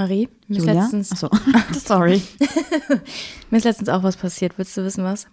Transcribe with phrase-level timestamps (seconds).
[0.00, 0.80] Marie, mir ist, Julia?
[0.80, 1.28] letztens, Achso,
[1.78, 2.22] sorry.
[3.50, 4.56] mir ist letztens auch was passiert.
[4.56, 5.26] Willst du wissen, was?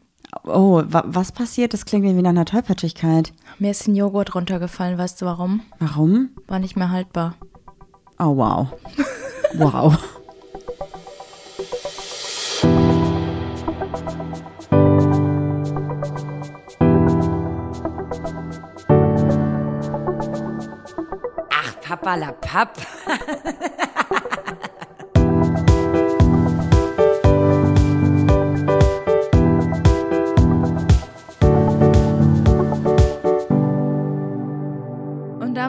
[0.43, 1.73] Oh, wa was passiert?
[1.73, 3.31] Das klingt irgendwie nach einer Tollpatschigkeit.
[3.59, 4.97] Mir ist ein Joghurt runtergefallen.
[4.97, 5.61] Weißt du warum?
[5.79, 6.31] Warum?
[6.47, 7.35] War nicht mehr haltbar.
[8.19, 8.67] Oh, wow.
[9.53, 9.97] Wow.
[21.51, 22.77] Ach, Papalapap.
[23.07, 23.66] Und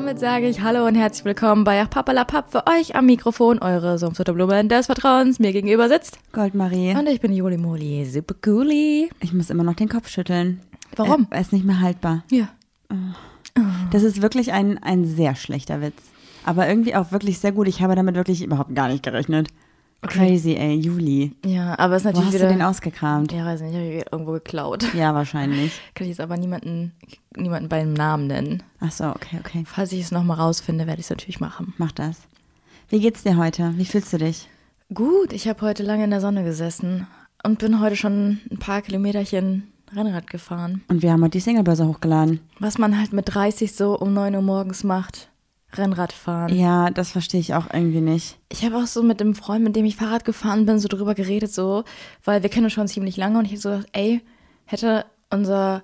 [0.09, 3.59] damit sage ich Hallo und herzlich willkommen bei Ach Papalapap für euch am Mikrofon.
[3.59, 5.39] Eure Sumpfutterblumen des Vertrauens.
[5.39, 6.19] Mir gegenüber sitzt.
[6.33, 6.95] Goldmarie.
[6.95, 8.07] Und ich bin Juli Moli.
[8.07, 9.11] Super cooli.
[9.21, 10.63] Ich muss immer noch den Kopf schütteln.
[10.97, 11.27] Warum?
[11.29, 12.25] Er, er ist nicht mehr haltbar.
[12.31, 12.49] Ja.
[13.91, 16.01] Das ist wirklich ein, ein sehr schlechter Witz.
[16.47, 17.69] Aber irgendwie auch wirklich sehr gut.
[17.69, 19.49] Ich habe damit wirklich überhaupt gar nicht gerechnet.
[20.03, 21.33] Crazy, ey, Juli.
[21.45, 22.47] Ja, aber es ist Wo natürlich hast wieder.
[22.49, 23.33] du den ausgekramt?
[23.33, 24.95] ja, weiß nicht, ich habe ihn irgendwo geklaut.
[24.95, 25.81] Ja, wahrscheinlich.
[25.95, 26.93] Kann ich jetzt aber niemanden,
[27.37, 28.63] niemanden beim Namen nennen.
[28.81, 29.65] Ach so, okay, okay.
[29.67, 31.75] Falls ich es nochmal rausfinde, werde ich es natürlich machen.
[31.79, 32.21] Mach das.
[32.89, 33.73] Wie geht's dir heute?
[33.77, 34.49] Wie fühlst du dich?
[34.95, 37.07] Gut, ich habe heute lange in der Sonne gesessen
[37.43, 39.65] und bin heute schon ein paar Kilometerchen
[39.95, 40.83] Rennrad gefahren.
[40.89, 42.41] Und wir haben heute die Singlebörse hochgeladen.
[42.61, 45.29] Was man halt mit 30 so um 9 Uhr morgens macht.
[45.75, 46.55] Rennrad fahren.
[46.55, 48.39] Ja, das verstehe ich auch irgendwie nicht.
[48.49, 51.15] Ich habe auch so mit dem Freund, mit dem ich Fahrrad gefahren bin, so drüber
[51.15, 51.85] geredet, so,
[52.25, 54.23] weil wir kennen uns schon ziemlich lange und ich so gedacht, ey,
[54.65, 55.83] hätte unser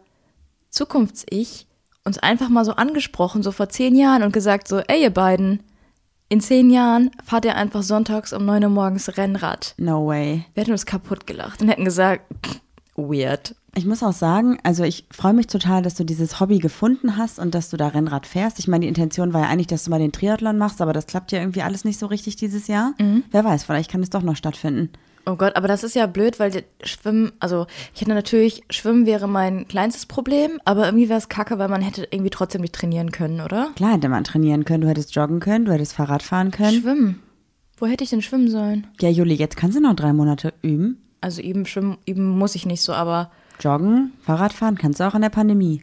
[0.70, 1.66] Zukunfts-Ich
[2.04, 5.62] uns einfach mal so angesprochen, so vor zehn Jahren und gesagt so, ey, ihr beiden,
[6.28, 9.74] in zehn Jahren fahrt ihr einfach sonntags um 9 Uhr morgens Rennrad.
[9.78, 10.44] No way.
[10.54, 12.22] Wir hätten uns kaputt gelacht und hätten gesagt,
[12.96, 13.54] weird.
[13.76, 17.38] Ich muss auch sagen, also ich freue mich total, dass du dieses Hobby gefunden hast
[17.38, 18.58] und dass du da Rennrad fährst.
[18.58, 21.06] Ich meine, die Intention war ja eigentlich, dass du mal den Triathlon machst, aber das
[21.06, 22.94] klappt ja irgendwie alles nicht so richtig dieses Jahr.
[23.30, 24.90] Wer weiß, vielleicht kann es doch noch stattfinden.
[25.26, 29.26] Oh Gott, aber das ist ja blöd, weil Schwimmen, also ich hätte natürlich, Schwimmen wäre
[29.26, 33.10] mein kleinstes Problem, aber irgendwie wäre es kacke, weil man hätte irgendwie trotzdem nicht trainieren
[33.10, 33.70] können, oder?
[33.74, 36.80] Klar hätte man trainieren können, du hättest joggen können, du hättest Fahrrad fahren können.
[36.80, 37.22] Schwimmen.
[37.78, 38.86] Wo hätte ich denn schwimmen sollen?
[39.00, 41.00] Ja, Juli, jetzt kannst du noch drei Monate üben.
[41.24, 45.14] Also eben schwimmen, üben muss ich nicht so, aber Joggen, Fahrrad fahren kannst du auch
[45.14, 45.82] in der Pandemie.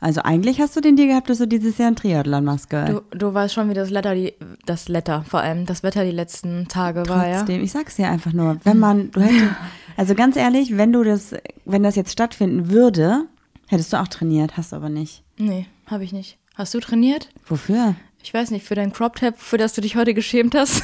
[0.00, 3.04] Also eigentlich hast du den Deal gehabt, dass du dieses Jahr einen Triathlon machst, Girl.
[3.12, 4.34] du, du weißt schon, wie das Wetter, die,
[4.66, 7.36] das Wetter, vor allem das Wetter die letzten Tage war, ja?
[7.38, 9.52] Trotzdem, ich sag's dir einfach nur, wenn man, du hättest,
[9.96, 11.32] also ganz ehrlich, wenn du das,
[11.64, 13.26] wenn das jetzt stattfinden würde,
[13.68, 15.22] hättest du auch trainiert, hast du aber nicht.
[15.38, 16.38] Nee, habe ich nicht.
[16.56, 17.28] Hast du trainiert?
[17.46, 17.94] Wofür?
[18.20, 20.82] Ich weiß nicht, für dein Crop Top, für das du dich heute geschämt hast?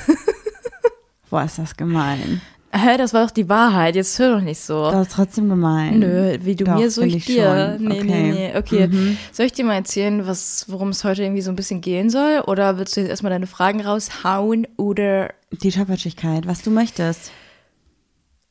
[1.30, 2.40] Boah, ist das gemein.
[2.70, 4.90] Hä, das war doch die Wahrheit, jetzt hör doch nicht so.
[4.90, 6.00] Das ist trotzdem gemein.
[6.00, 7.76] Nö, wie du Doch, mir, so ich ich dir.
[7.78, 7.88] schon.
[7.88, 8.04] Nee, Okay.
[8.04, 8.56] nee, nee.
[8.58, 8.88] Okay.
[8.88, 9.16] Mhm.
[9.32, 12.40] Soll ich dir mal erzählen, was, worum es heute irgendwie so ein bisschen gehen soll?
[12.46, 14.66] Oder willst du jetzt erstmal deine Fragen raushauen?
[14.76, 15.30] Oder
[15.62, 17.32] Die Tollpatschigkeit, was du möchtest.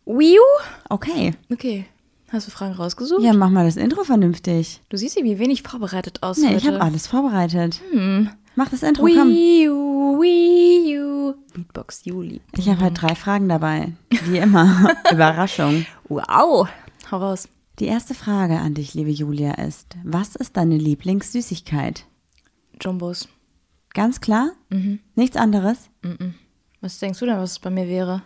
[0.06, 0.44] Wii U?
[0.90, 1.34] Okay.
[1.54, 1.86] Okay.
[2.32, 3.22] Hast du Fragen rausgesucht?
[3.22, 4.82] Ja, mach mal das Intro vernünftig.
[4.90, 6.58] Du siehst wie wenig vorbereitet aus Nee, heute.
[6.58, 7.80] ich habe alles vorbereitet.
[8.56, 9.30] Mach das Intro, komm.
[9.30, 11.17] Wii U, Wii U.
[11.58, 12.42] Beatbox Juli.
[12.56, 13.94] Ich habe halt drei Fragen dabei.
[14.26, 14.94] Wie immer.
[15.12, 15.86] Überraschung.
[16.08, 16.68] Wow.
[17.12, 17.50] Hau raus.
[17.80, 22.06] Die erste Frage an dich, liebe Julia, ist: Was ist deine Lieblingssüßigkeit?
[22.82, 23.28] Jumbos.
[23.94, 24.52] Ganz klar?
[24.70, 25.00] Mhm.
[25.16, 25.90] Nichts anderes?
[26.82, 28.22] Was denkst du denn, was es bei mir wäre?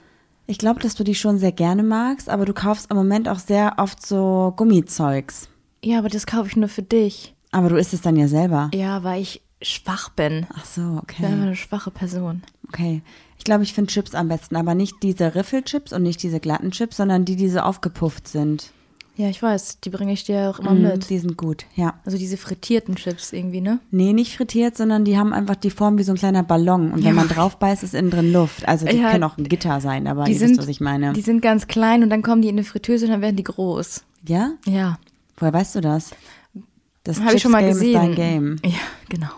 [0.47, 3.40] Ich glaube, dass du die schon sehr gerne magst, aber du kaufst im Moment auch
[3.40, 5.47] sehr oft so Gummizeugs.
[5.81, 7.34] Ja, aber das kaufe ich nur für dich.
[7.52, 8.70] Aber du isst es dann ja selber.
[8.74, 10.46] Ja, weil ich schwach bin.
[10.56, 11.42] Ach so, Ich bin einfach okay.
[11.48, 12.42] eine schwache Person.
[12.70, 13.02] Okay.
[13.38, 16.72] Ich glaube, ich finde Chips am besten, aber nicht diese Riffelchips und nicht diese glatten
[16.72, 18.72] Chips, sondern die, die so aufgepufft sind.
[19.18, 21.10] Ja, ich weiß, die bringe ich dir auch immer Mm, mit.
[21.10, 21.96] Die sind gut, ja.
[22.06, 23.80] Also diese frittierten Chips irgendwie, ne?
[23.92, 26.92] Nee, nicht frittiert, sondern die haben einfach die Form wie so ein kleiner Ballon.
[26.94, 28.68] Und wenn man drauf beißt, ist innen drin Luft.
[28.68, 30.80] Also die Ja, können auch ein Gitter sein, aber Die ihr sind, wisst, was ich
[30.80, 31.12] meine.
[31.14, 33.44] die sind ganz klein und dann kommen die in eine Fritteuse und dann werden die
[33.44, 34.04] groß.
[34.28, 34.52] ja?
[34.66, 34.98] Ja,
[35.38, 36.12] Woher weißt du das?
[37.18, 37.96] Das habe ich schon mal gesehen.
[37.96, 38.56] ist dein Game.
[38.64, 38.80] Ja,
[39.10, 39.28] genau.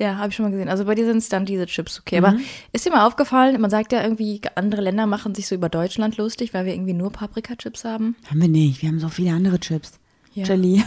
[0.00, 0.68] Ja, habe ich schon mal gesehen.
[0.68, 2.18] Also bei dir sind es dann diese Chips, okay.
[2.18, 2.36] Aber
[2.72, 6.16] ist dir mal aufgefallen, man sagt ja irgendwie, andere Länder machen sich so über Deutschland
[6.18, 8.14] lustig, weil wir irgendwie nur Paprika-Chips haben.
[8.30, 8.80] Haben wir nicht.
[8.80, 9.98] Wir haben so viele andere Chips.
[10.34, 10.44] Ja.
[10.44, 10.84] Chili.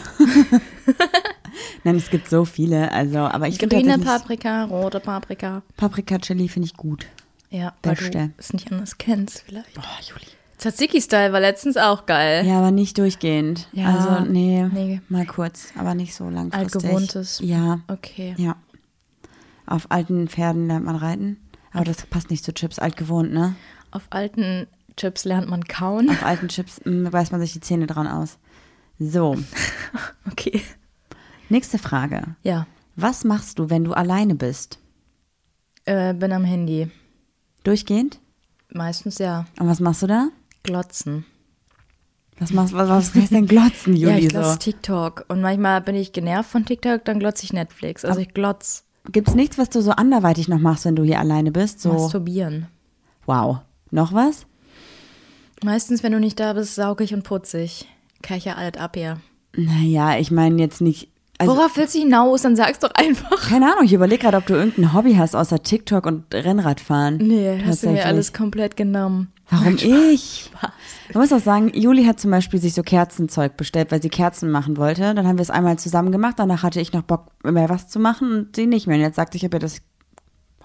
[1.84, 2.90] Nein, es gibt so viele.
[2.90, 5.62] Also, aber ich finde Grüne Paprika, rote Paprika.
[5.76, 7.06] Paprika Chili finde ich gut.
[7.50, 8.10] Ja, weil Beste.
[8.10, 9.74] du es nicht anders kennst vielleicht.
[9.74, 10.24] Boah, Juli.
[10.58, 12.46] Tzatziki-Style war letztens auch geil.
[12.46, 13.68] Ja, aber nicht durchgehend.
[13.72, 15.00] Ja, also, nee, nee.
[15.08, 16.74] mal kurz, aber nicht so langfristig.
[16.84, 17.40] Altgewohntes.
[17.42, 18.34] Ja, Okay.
[18.38, 18.56] ja.
[19.66, 21.38] Auf alten Pferden lernt man reiten.
[21.72, 23.54] Aber das passt nicht zu Chips, altgewohnt, ne?
[23.90, 24.66] Auf alten
[24.96, 26.10] Chips lernt man kauen.
[26.10, 28.38] Auf alten Chips mm, beißt man sich die Zähne dran aus.
[28.98, 29.36] So,
[30.30, 30.60] Okay.
[31.48, 32.22] nächste Frage.
[32.42, 34.78] Ja, Was machst du, wenn du alleine bist?
[35.86, 36.90] äh, bin am Handy.
[37.64, 38.20] Durchgehend?
[38.68, 39.46] Meistens ja.
[39.58, 40.28] Und was machst du da?
[40.62, 41.24] Glotzen.
[42.38, 44.26] Was machst was, was heißt denn glotzen, Ja, Juli?
[44.26, 44.58] ich glotze?
[44.58, 45.24] TikTok.
[45.28, 48.04] Und manchmal bin ich genervt von TikTok, dann glotze ich Netflix.
[48.04, 51.50] Also ich glotz Gibt's nichts, was du so anderweitig noch machst, wenn du hier alleine
[51.50, 51.80] bist?
[51.80, 52.68] So, masturbieren.
[53.26, 53.58] wow.
[53.90, 54.46] Noch was?
[55.64, 57.88] Meistens, wenn du nicht da bist, sauge ich und putze ich.
[58.28, 59.20] Ja alles ab hier.
[59.54, 61.10] Naja, ich meine jetzt nicht.
[61.42, 62.42] Also, Worauf willst du hinaus?
[62.42, 63.48] Dann sag's doch einfach.
[63.48, 67.16] keine Ahnung, ich überlege gerade, ob du irgendein Hobby hast außer TikTok und Rennradfahren.
[67.16, 69.32] Nee, hast du mir alles komplett genommen.
[69.50, 70.50] Warum ich?
[71.12, 74.50] Man muss auch sagen, Juli hat zum Beispiel sich so Kerzenzeug bestellt, weil sie Kerzen
[74.50, 75.14] machen wollte.
[75.14, 76.36] Dann haben wir es einmal zusammen gemacht.
[76.38, 78.96] Danach hatte ich noch Bock, mehr was zu machen und sie nicht mehr.
[78.96, 79.82] Und jetzt sagt ich habe ihr das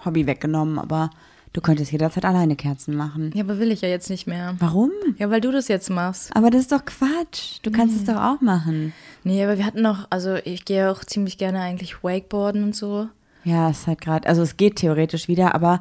[0.04, 1.10] Hobby weggenommen, aber
[1.52, 3.30] du könntest jederzeit alleine Kerzen machen.
[3.34, 4.54] Ja, aber will ich ja jetzt nicht mehr.
[4.58, 4.90] Warum?
[5.18, 6.34] Ja, weil du das jetzt machst.
[6.36, 7.58] Aber das ist doch Quatsch.
[7.62, 8.92] Du kannst es doch auch machen.
[9.24, 13.08] Nee, aber wir hatten noch, also ich gehe auch ziemlich gerne eigentlich Wakeboarden und so.
[13.44, 15.80] Ja, es ist halt gerade, also es geht theoretisch wieder, aber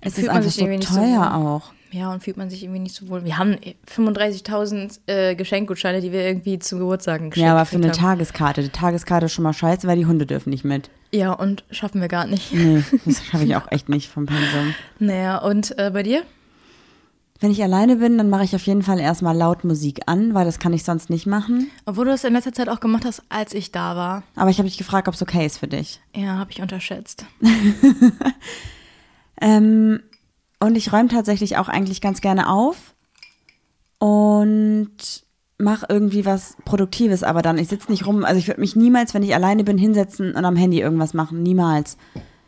[0.00, 1.46] es Fühlt ist man einfach sich so irgendwie nicht so teuer wohl.
[1.46, 1.72] auch.
[1.90, 3.24] Ja, und fühlt man sich irgendwie nicht so wohl.
[3.24, 3.56] Wir haben
[3.94, 7.96] 35.000 äh, Geschenkgutscheine, die wir irgendwie zu Geburtstagen geschenkt Ja, aber für eine haben.
[7.98, 8.62] Tageskarte.
[8.62, 10.90] Die Tageskarte ist schon mal scheiße, weil die Hunde dürfen nicht mit.
[11.14, 12.52] Ja, und schaffen wir gar nicht.
[12.52, 14.74] Nee, das schaffe ich auch echt nicht vom Pensum.
[14.98, 16.22] Naja, und äh, bei dir?
[17.40, 20.44] Wenn ich alleine bin, dann mache ich auf jeden Fall erstmal laut Musik an, weil
[20.44, 21.70] das kann ich sonst nicht machen.
[21.86, 24.22] Obwohl du das in letzter Zeit auch gemacht hast, als ich da war.
[24.36, 26.00] Aber ich habe dich gefragt, ob es okay ist für dich.
[26.14, 27.26] Ja, habe ich unterschätzt.
[29.42, 30.00] Ähm,
[30.60, 32.94] und ich räume tatsächlich auch eigentlich ganz gerne auf
[33.98, 34.96] und
[35.62, 39.14] mache irgendwie was Produktives, aber dann, ich sitze nicht rum, also ich würde mich niemals,
[39.14, 41.42] wenn ich alleine bin, hinsetzen und am Handy irgendwas machen.
[41.42, 41.96] Niemals.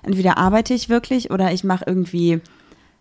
[0.02, 2.40] Entweder arbeite ich wirklich oder ich mache irgendwie,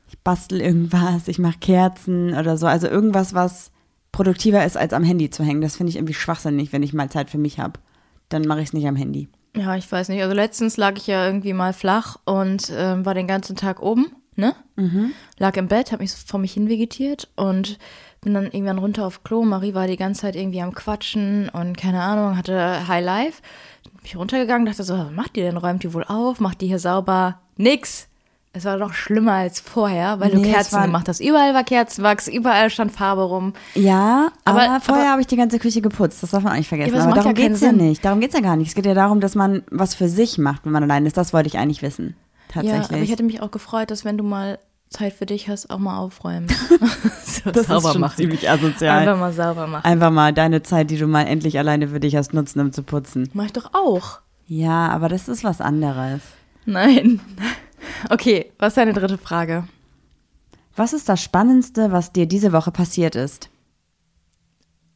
[0.07, 2.67] ich bastel irgendwas, ich mache Kerzen oder so.
[2.67, 3.71] Also irgendwas, was
[4.13, 5.61] produktiver ist, als am Handy zu hängen.
[5.61, 7.79] Das finde ich irgendwie schwachsinnig, wenn ich mal Zeit für mich habe.
[8.29, 9.27] Dann mache ich es nicht am Handy.
[9.55, 10.21] Ja, ich weiß nicht.
[10.21, 14.07] Also letztens lag ich ja irgendwie mal flach und ähm, war den ganzen Tag oben,
[14.35, 14.55] ne?
[15.37, 17.77] Lag im Bett, habe mich vor mich hin vegetiert und
[18.21, 19.43] bin dann irgendwann runter auf Klo.
[19.43, 23.41] Marie war die ganze Zeit irgendwie am Quatschen und keine Ahnung, hatte High Life.
[23.83, 25.57] Bin ich runtergegangen, dachte so, was macht die denn?
[25.57, 26.39] Räumt die wohl auf?
[26.39, 27.39] Macht die hier sauber?
[27.57, 28.07] Nix.
[28.55, 31.19] Es war doch schlimmer als vorher, weil Nee, du es Kerzen war- gemacht hast.
[31.21, 33.53] Überall war Kerzenwachs, überall stand Farbe rum.
[33.73, 36.21] Ja, aber, Aber- vorher habe ich die ganze Küche geputzt.
[36.21, 36.93] Das darf man auch nicht vergessen.
[36.93, 38.05] Ja, aber aber darum ja geht's keinen ja nicht.
[38.05, 38.67] Darum geht's ja gar nicht.
[38.67, 41.17] Es geht ja darum, dass man was für sich macht, wenn man allein ist.
[41.17, 42.15] Das wollte ich eigentlich wissen.
[42.55, 43.03] Ja, aber Tatsächlich.
[43.03, 44.59] ich hätte mich auch gefreut, dass wenn du mal
[44.89, 46.47] Zeit für dich hast, auch mal aufräumen.
[47.25, 48.99] so das ist schon ziemlich asozial.
[48.99, 49.85] Einfach mal sauber machen.
[49.85, 52.83] Einfach mal deine Zeit, die du mal endlich alleine für dich hast, nutzen, um zu
[52.83, 53.29] putzen.
[53.33, 54.19] Mach ich doch auch.
[54.47, 56.21] Ja, aber das ist was anderes.
[56.65, 57.19] Nein.
[58.09, 59.67] Okay, was ist deine dritte Frage?
[60.75, 63.49] Was ist das Spannendste, was dir diese Woche passiert ist?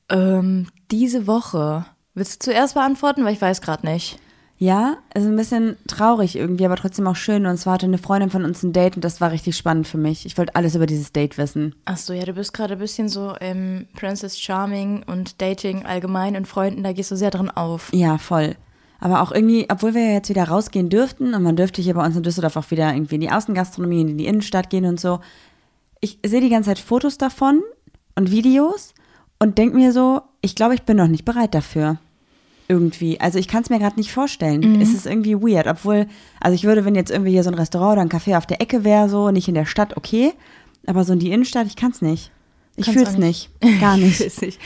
[0.09, 1.85] Ähm, diese Woche.
[2.13, 3.25] Willst du zuerst beantworten?
[3.25, 4.19] Weil ich weiß gerade nicht.
[4.59, 7.45] Ja, ist ein bisschen traurig irgendwie, aber trotzdem auch schön.
[7.45, 9.99] Und zwar hatte eine Freundin von uns ein Date und das war richtig spannend für
[9.99, 10.25] mich.
[10.25, 11.75] Ich wollte alles über dieses Date wissen.
[11.85, 16.35] Ach so, ja, du bist gerade ein bisschen so im Princess Charming und Dating allgemein
[16.35, 17.93] und Freunden, da gehst du sehr drin auf.
[17.93, 18.55] Ja, voll.
[18.99, 22.03] Aber auch irgendwie, obwohl wir ja jetzt wieder rausgehen dürften und man dürfte hier bei
[22.03, 25.19] uns in Düsseldorf auch wieder irgendwie in die Außengastronomie, in die Innenstadt gehen und so.
[26.01, 27.61] Ich sehe die ganze Zeit Fotos davon
[28.15, 28.95] und Videos
[29.37, 31.99] und denke mir so, ich glaube, ich bin noch nicht bereit dafür.
[32.69, 33.19] Irgendwie.
[33.21, 34.81] Also ich kann es mir gerade nicht vorstellen.
[34.81, 35.67] Es ist irgendwie weird.
[35.67, 36.07] Obwohl,
[36.41, 38.61] also ich würde, wenn jetzt irgendwie hier so ein Restaurant oder ein Café auf der
[38.61, 40.33] Ecke wäre, so nicht in der Stadt, okay.
[40.85, 42.31] Aber so in die Innenstadt, ich kann es nicht.
[42.75, 43.49] Ich fühle es nicht.
[43.63, 43.79] nicht.
[43.81, 44.19] Gar nicht.
[44.21, 44.59] Ich.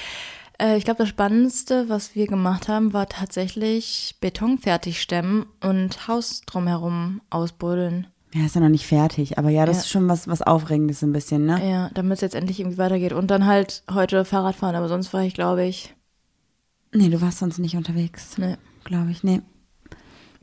[0.59, 6.41] Äh, ich glaube, das Spannendste, was wir gemacht haben, war tatsächlich Beton fertigstemmen und Haus
[6.45, 8.07] drumherum ausbuddeln.
[8.33, 9.37] Ja, ist ja noch nicht fertig.
[9.37, 9.81] Aber ja, das Ja.
[9.81, 11.61] ist schon was, was Aufregendes ein bisschen, ne?
[11.69, 13.13] Ja, damit es jetzt endlich irgendwie weitergeht.
[13.13, 15.93] Und dann halt heute Fahrrad fahren, aber sonst war ich, glaube ich,
[16.93, 18.37] Nee, du warst sonst nicht unterwegs.
[18.37, 19.41] ne, Glaube ich, nee.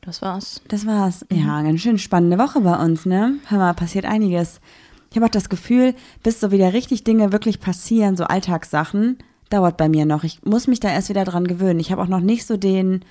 [0.00, 0.62] das war's.
[0.68, 1.26] Das war's.
[1.30, 3.34] Ja, ganz schön spannende Woche bei uns, ne?
[3.48, 4.60] Hör mal, passiert einiges.
[5.10, 9.18] Ich habe auch das Gefühl, bis so wieder richtig Dinge wirklich passieren, so Alltagssachen,
[9.50, 10.24] dauert bei mir noch.
[10.24, 11.80] Ich muss mich da erst wieder dran gewöhnen.
[11.80, 13.04] Ich habe auch noch nicht so den,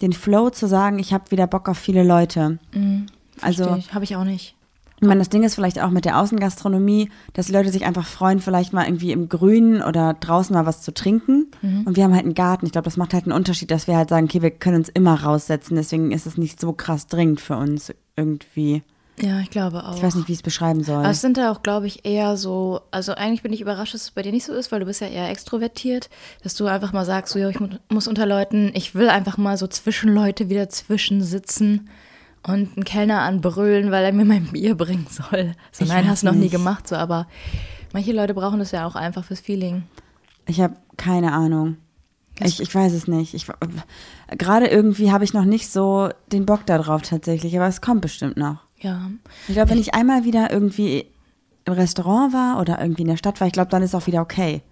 [0.00, 2.58] den Flow zu sagen, ich habe wieder Bock auf viele Leute.
[3.40, 4.54] Also, Also habe ich auch nicht.
[5.02, 8.06] Ich meine, das Ding ist vielleicht auch mit der Außengastronomie, dass die Leute sich einfach
[8.06, 11.50] freuen, vielleicht mal irgendwie im Grünen oder draußen mal was zu trinken.
[11.60, 12.64] Und wir haben halt einen Garten.
[12.66, 14.88] Ich glaube, das macht halt einen Unterschied, dass wir halt sagen, okay, wir können uns
[14.88, 15.74] immer raussetzen.
[15.76, 18.82] Deswegen ist es nicht so krass dringend für uns irgendwie.
[19.20, 19.94] Ja, ich glaube auch.
[19.96, 20.96] Ich weiß nicht, wie ich es beschreiben soll.
[20.96, 24.02] Aber es sind da auch, glaube ich, eher so, also eigentlich bin ich überrascht, dass
[24.02, 26.08] es bei dir nicht so ist, weil du bist ja eher extrovertiert,
[26.42, 29.36] dass du einfach mal sagst, so, ja, ich mu- muss unter Leuten, ich will einfach
[29.36, 31.88] mal so zwischen Leute wieder zwischensitzen
[32.44, 35.54] und einen Kellner anbrüllen, weil er mir mein Bier bringen soll.
[35.70, 37.26] So, Ich nein, hast du noch nie gemacht, so, aber
[37.92, 39.84] manche Leute brauchen das ja auch einfach fürs Feeling.
[40.46, 41.76] Ich habe keine Ahnung.
[42.40, 43.34] Ich, ich weiß es nicht.
[43.34, 43.46] Ich,
[44.36, 48.36] gerade irgendwie habe ich noch nicht so den Bock darauf tatsächlich, aber es kommt bestimmt
[48.36, 48.58] noch.
[48.80, 49.10] Ja.
[49.46, 51.06] Ich glaube, wenn ich einmal wieder irgendwie
[51.64, 54.22] im Restaurant war oder irgendwie in der Stadt war, ich glaube, dann ist auch wieder
[54.22, 54.62] okay.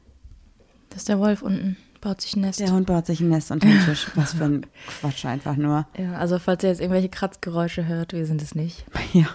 [0.89, 1.77] Das ist der Wolf unten.
[2.01, 2.61] Baut sich ein Nest.
[2.61, 4.07] Der Hund baut sich ein Nest unter den Tisch.
[4.15, 4.67] Was für ein
[5.01, 5.87] Quatsch einfach nur.
[5.99, 8.85] Ja, also falls ihr jetzt irgendwelche Kratzgeräusche hört, wir sind es nicht.
[9.13, 9.27] Ja.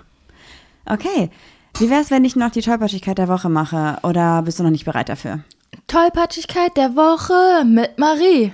[0.86, 1.30] Okay.
[1.78, 3.98] Wie wäre es, wenn ich noch die Tollpatschigkeit der Woche mache?
[4.04, 5.40] Oder bist du noch nicht bereit dafür?
[5.88, 8.54] Tollpatschigkeit der Woche mit Marie.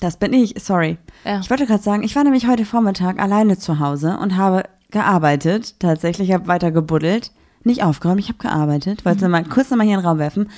[0.00, 0.98] Das bin ich, sorry.
[1.24, 1.40] Ja.
[1.40, 5.80] Ich wollte gerade sagen, ich war nämlich heute Vormittag alleine zu Hause und habe gearbeitet.
[5.80, 7.32] Tatsächlich, habe weiter gebuddelt.
[7.62, 9.04] Nicht aufgeräumt, ich habe gearbeitet.
[9.06, 10.50] Wollte mal kurz nochmal hier in den Raum werfen.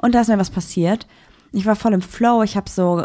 [0.00, 1.06] Und da ist mir was passiert.
[1.54, 2.42] Ich war voll im Flow.
[2.42, 3.04] Ich habe so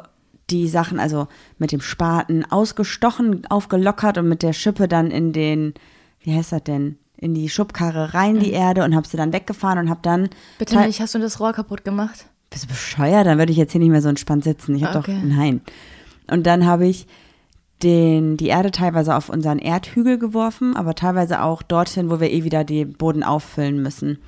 [0.49, 1.27] die Sachen, also
[1.57, 5.73] mit dem Spaten ausgestochen, aufgelockert und mit der Schippe dann in den,
[6.21, 6.97] wie heißt das denn?
[7.17, 10.29] In die Schubkarre rein, die Erde, und habe sie dann weggefahren und habe dann.
[10.57, 12.25] Bitte nicht, hast du das Rohr kaputt gemacht?
[12.49, 13.25] bist du bescheuert?
[13.27, 14.75] Dann würde ich jetzt hier nicht mehr so entspannt sitzen.
[14.75, 15.19] Ich habe Okay.
[15.21, 15.61] doch, nein.
[16.31, 17.07] Und dann habe ich
[17.83, 22.43] den, die Erde teilweise auf unseren Erdhügel geworfen, aber teilweise auch dorthin, wo wir eh
[22.43, 24.19] wieder den Boden auffüllen müssen.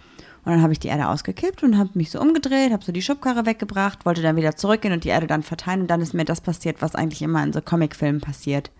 [0.44, 3.02] Und dann habe ich die Erde ausgekippt und habe mich so umgedreht, habe so die
[3.04, 5.82] Schubkarre weggebracht, wollte dann wieder zurückgehen und die Erde dann verteilen.
[5.82, 8.72] Und dann ist mir das passiert, was eigentlich immer in so Comicfilmen passiert.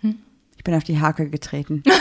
[0.00, 0.16] Hm?
[0.56, 1.82] Ich bin auf die Hake getreten.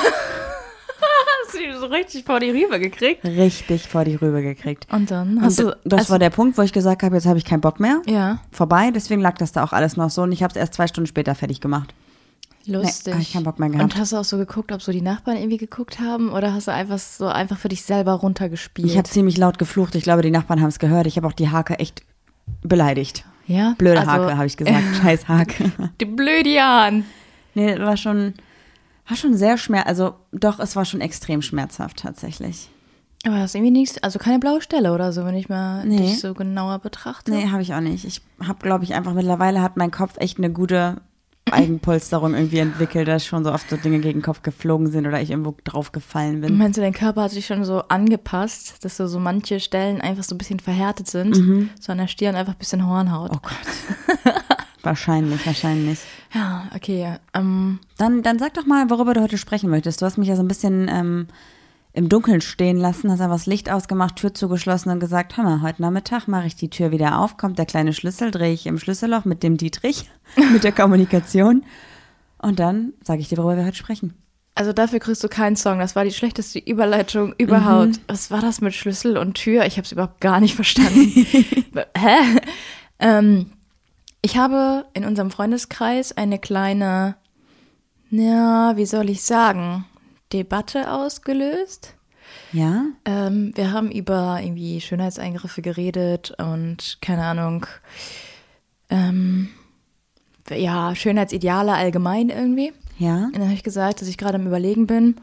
[1.44, 3.26] Hast du die so richtig vor die Rübe gekriegt?
[3.26, 4.88] Richtig vor die Rübe gekriegt.
[4.92, 5.78] Und dann hast Und du.
[5.84, 8.02] das also- war der Punkt, wo ich gesagt habe, jetzt habe ich keinen Bock mehr.
[8.08, 10.76] Ja, vorbei, deswegen lag das da auch alles noch so und ich habe es erst
[10.76, 11.94] zwei Stunden später fertig gemacht.
[12.66, 13.14] Lustig.
[13.14, 13.84] hab ich keinen Bock mehr gehabt.
[13.94, 16.68] Und hast du auch so geguckt, ob so die Nachbarn irgendwie geguckt haben oder hast
[16.68, 18.88] du einfach so einfach für dich selber runtergespielt?
[18.88, 21.08] Ich habe ziemlich laut geflucht, ich glaube, die Nachbarn haben es gehört.
[21.08, 22.04] Ich habe auch die Hake echt
[22.62, 23.26] beleidigt.
[23.48, 23.76] ja?
[23.78, 24.84] Blöde Also, Hake, habe ich gesagt.
[25.02, 25.72] Scheiß Hake.
[26.00, 27.06] Die Blödian.
[27.54, 28.34] nee, war schon,
[29.08, 32.70] war schon sehr schmerz, also doch, es war schon extrem schmerzhaft tatsächlich.
[33.26, 35.98] Aber das ist irgendwie nichts, also keine blaue Stelle oder so, wenn ich mal Nee.
[35.98, 37.32] dich so genauer betrachte.
[37.32, 38.04] Nee, habe ich auch nicht.
[38.04, 41.02] Ich habe, glaube ich, einfach mittlerweile hat mein Kopf echt eine gute
[41.50, 45.22] Eigenpolsterung irgendwie entwickelt, dass schon so oft so Dinge gegen den Kopf geflogen sind oder
[45.22, 46.58] ich irgendwo drauf gefallen bin.
[46.58, 50.24] Meinst du, dein Körper hat sich schon so angepasst, dass so, so manche Stellen einfach
[50.24, 51.36] so ein bisschen verhärtet sind,
[51.80, 53.32] so an der Stirn einfach ein bisschen Hornhaut?
[53.32, 53.38] Mhm.
[53.38, 54.34] Oh Gott.
[54.84, 56.00] wahrscheinlich, wahrscheinlich.
[56.34, 57.18] Ja, okay.
[57.34, 60.02] Ähm, Dann, dann sag doch mal, worüber du heute sprechen möchtest.
[60.02, 61.28] Du hast mich ja so ein bisschen ähm,
[61.94, 65.62] im Dunkeln stehen lassen, hast einfach das Licht ausgemacht, Tür zugeschlossen und gesagt, hör mal,
[65.62, 68.80] heute Nachmittag mache ich die Tür wieder auf, kommt der kleine Schlüssel, drehe ich im
[68.80, 70.10] Schlüsselloch mit dem Dietrich,
[70.54, 71.64] mit der Kommunikation.
[72.38, 74.14] Und dann sage ich dir, worüber wir heute sprechen.
[74.56, 75.80] also dafür kriegst du keinen Song.
[75.80, 77.98] Das war die schlechteste Überleitung überhaupt.
[77.98, 78.02] Mhm.
[78.08, 79.66] Was war das mit Schlüssel und Tür?
[79.66, 81.10] Ich habe es überhaupt gar nicht verstanden.
[81.98, 82.18] Hä?
[83.00, 83.52] Ähm,
[84.22, 87.16] ich habe in unserem Freundeskreis eine kleine,
[88.12, 89.86] ja, wie soll ich sagen,
[90.34, 91.96] Debatte ausgelöst.
[92.54, 92.86] Ja?
[93.06, 97.66] Ähm, wir haben über irgendwie Schönheitseingriffe geredet und keine Ahnung,
[98.90, 99.50] ähm,
[100.50, 102.74] ja, Schönheitsideale allgemein irgendwie.
[102.98, 103.26] Ja?
[103.26, 105.16] Und dann habe ich gesagt, dass ich gerade am Überlegen bin,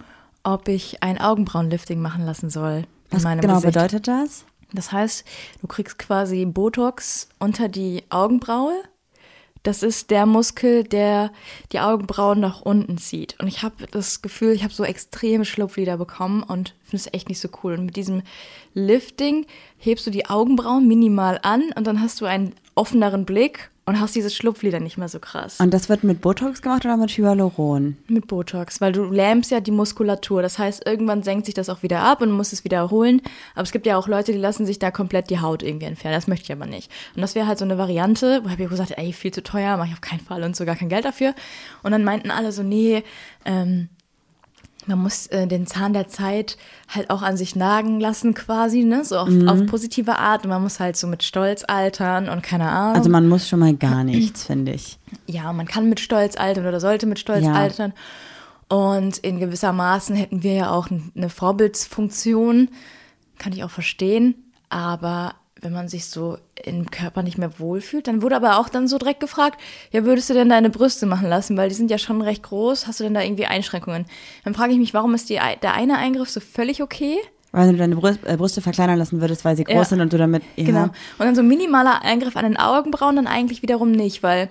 [0.42, 2.84] ob ich ein Augenbrauenlifting machen lassen soll.
[3.10, 3.74] Was genau Gesicht.
[3.74, 4.44] bedeutet das?
[4.72, 5.24] Das heißt,
[5.60, 8.74] du kriegst quasi Botox unter die Augenbraue.
[9.68, 11.30] Das ist der Muskel, der
[11.72, 13.38] die Augenbrauen nach unten zieht.
[13.38, 17.28] Und ich habe das Gefühl, ich habe so extreme Schlupflider bekommen und finde es echt
[17.28, 17.74] nicht so cool.
[17.74, 18.22] Und mit diesem
[18.72, 19.44] Lifting
[19.76, 24.14] hebst du die Augenbrauen minimal an und dann hast du einen offeneren Blick und hast
[24.14, 25.60] diese Schlupflider nicht mehr so krass.
[25.60, 27.96] Und das wird mit Botox gemacht oder mit Hyaluron?
[28.06, 30.42] Mit Botox, weil du lähmst ja die Muskulatur.
[30.42, 33.22] Das heißt, irgendwann senkt sich das auch wieder ab und muss es wieder erholen.
[33.54, 36.14] Aber es gibt ja auch Leute, die lassen sich da komplett die Haut irgendwie entfernen.
[36.14, 36.90] Das möchte ich aber nicht.
[37.16, 39.78] Und das wäre halt so eine Variante, wo habe ich gesagt, ey, viel zu teuer,
[39.78, 41.34] mache ich auf keinen Fall und so gar kein Geld dafür.
[41.82, 43.02] Und dann meinten alle so, nee,
[43.46, 43.88] ähm,
[44.88, 46.56] man muss äh, den Zahn der Zeit
[46.88, 49.04] halt auch an sich nagen lassen quasi, ne?
[49.04, 50.44] So auf, auf positive Art.
[50.44, 52.96] Und man muss halt so mit Stolz altern und keine Ahnung.
[52.96, 54.98] Also man muss schon mal gar nichts, finde ich.
[55.26, 57.52] ja, man kann mit Stolz altern oder sollte mit Stolz Ja.
[57.52, 57.92] altern.
[58.68, 62.68] Und in gewisser Maßen hätten wir ja auch eine Vorbildsfunktion.
[63.38, 64.34] Kann ich auch verstehen.
[64.68, 68.86] Aber wenn man sich so im Körper nicht mehr wohlfühlt, dann wurde aber auch dann
[68.88, 69.60] so direkt gefragt,
[69.90, 71.56] ja, würdest du denn deine Brüste machen lassen?
[71.56, 72.86] Weil die sind ja schon recht groß.
[72.86, 74.06] Hast du denn da irgendwie Einschränkungen?
[74.44, 77.16] Dann frage ich mich, warum ist die, der eine Eingriff so völlig okay?
[77.50, 79.84] Weil du deine Brüste, äh, Brüste verkleinern lassen würdest, weil sie groß Ja.
[79.84, 80.42] sind und du damit.
[80.56, 80.64] Ja.
[80.64, 80.82] Genau.
[80.82, 84.50] Und dann so ein minimaler Eingriff an den Augenbrauen dann eigentlich wiederum nicht, weil,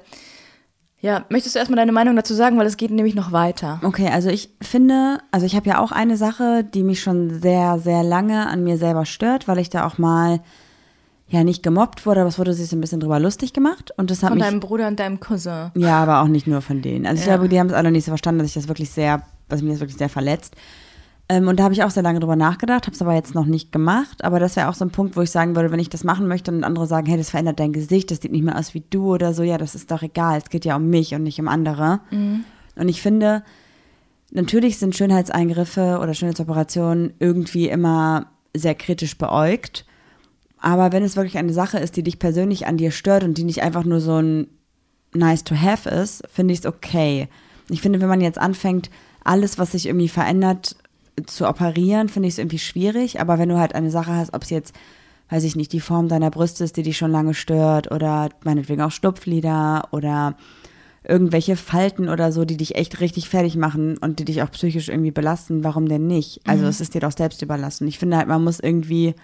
[1.00, 3.80] ja, möchtest du erstmal deine Meinung dazu sagen, weil es geht nämlich noch weiter.
[3.84, 7.78] Okay, also ich finde, also ich habe ja auch eine Sache, die mich schon sehr,
[7.78, 10.40] sehr lange an mir selber stört, weil ich da auch mal
[11.30, 14.10] ja nicht gemobbt wurde, aber es wurde sich so ein bisschen drüber lustig gemacht und
[14.12, 15.72] das hat Von mich deinem Bruder und deinem Cousin.
[15.76, 17.06] ja, aber auch nicht nur von denen.
[17.06, 17.36] Also ich Ja.
[17.36, 19.72] glaube, die haben es alle nicht so verstanden, dass ich das wirklich sehr, dass mich
[19.74, 20.56] das wirklich sehr verletzt.
[21.30, 23.46] Ähm, und da habe ich auch sehr lange drüber nachgedacht, habe es aber jetzt noch
[23.46, 24.24] nicht gemacht.
[24.24, 26.30] Aber das wäre auch so ein Punkt, wo ich sagen würde, wenn ich das machen
[26.30, 28.84] möchte und andere sagen, hey, das verändert dein Gesicht, das sieht nicht mehr aus wie
[28.90, 30.38] du oder so, ja, das ist doch egal.
[30.38, 32.00] Es geht ja um mich und nicht um andere.
[32.12, 33.44] Und ich finde,
[34.32, 39.86] natürlich sind Schönheitseingriffe oder Schönheitsoperationen irgendwie immer sehr kritisch beäugt.
[40.60, 43.44] Aber wenn es wirklich eine Sache ist, die dich persönlich an dir stört und die
[43.44, 44.48] nicht einfach nur so ein
[45.14, 47.28] nice to have ist, finde ich es okay.
[47.70, 48.90] Ich finde, wenn man jetzt anfängt,
[49.24, 50.76] alles, was sich irgendwie verändert,
[51.26, 53.20] zu operieren, finde ich es irgendwie schwierig.
[53.20, 54.74] Aber wenn du halt eine Sache hast, ob es jetzt,
[55.30, 58.82] weiß ich nicht, die Form deiner Brüste ist, die dich schon lange stört oder meinetwegen
[58.82, 60.36] auch Schlupflider oder
[61.04, 64.90] irgendwelche Falten oder so, die dich echt richtig fertig machen und die dich auch psychisch
[64.90, 66.42] irgendwie belasten, warum denn nicht?
[66.46, 66.70] Also Mhm.
[66.70, 67.88] es ist dir doch selbst überlassen.
[67.88, 69.16] Ich finde halt, man muss irgendwie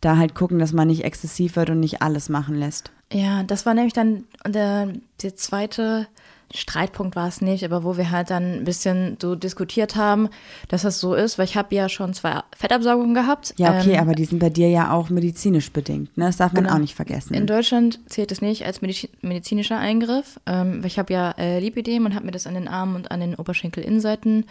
[0.00, 2.90] da halt gucken, dass man nicht exzessiv wird und nicht alles machen lässt.
[3.12, 4.88] Ja, das war nämlich dann der,
[5.22, 6.06] der zweite
[6.52, 10.28] Streitpunkt war es nicht, aber wo wir halt dann ein bisschen so diskutiert haben,
[10.66, 13.54] dass das so ist, weil ich habe ja schon zwei Fettabsaugungen gehabt.
[13.56, 16.24] Ja, okay, Ähm, aber die sind bei dir ja auch medizinisch bedingt, ne?
[16.26, 16.74] Das darf man Genau.
[16.74, 17.34] auch nicht vergessen.
[17.34, 20.40] In Deutschland zählt es nicht als medizi- medizinischer Eingriff.
[20.46, 23.12] Ähm, weil ich habe ja äh, Lipidem und habe mir das an den Armen und
[23.12, 24.46] an den Oberschenkelinnenseiten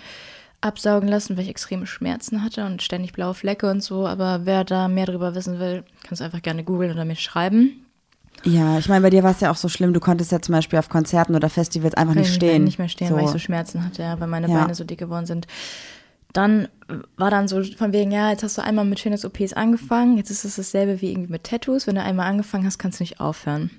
[0.61, 4.05] absaugen lassen, weil ich extreme Schmerzen hatte und ständig blaue Flecke und so.
[4.07, 7.85] Aber wer da mehr darüber wissen will, kann es einfach gerne googeln oder mir schreiben.
[8.43, 10.53] ja, ich meine, bei dir war es ja auch so schlimm, du konntest ja zum
[10.53, 12.63] Beispiel auf Konzerten oder Festivals einfach nicht ich stehen.
[12.63, 14.59] Nicht mehr stehen, weil ich so Schmerzen hatte, ja, weil meine Ja.
[14.61, 15.47] Beine so dick geworden sind.
[16.31, 16.67] Dann
[17.17, 20.45] war dann so von wegen, ja, jetzt hast du einmal mit Schönheits-OPs angefangen, jetzt ist
[20.45, 21.87] es dasselbe wie irgendwie mit Tattoos.
[21.87, 23.71] Wenn du einmal angefangen hast, kannst du nicht aufhören.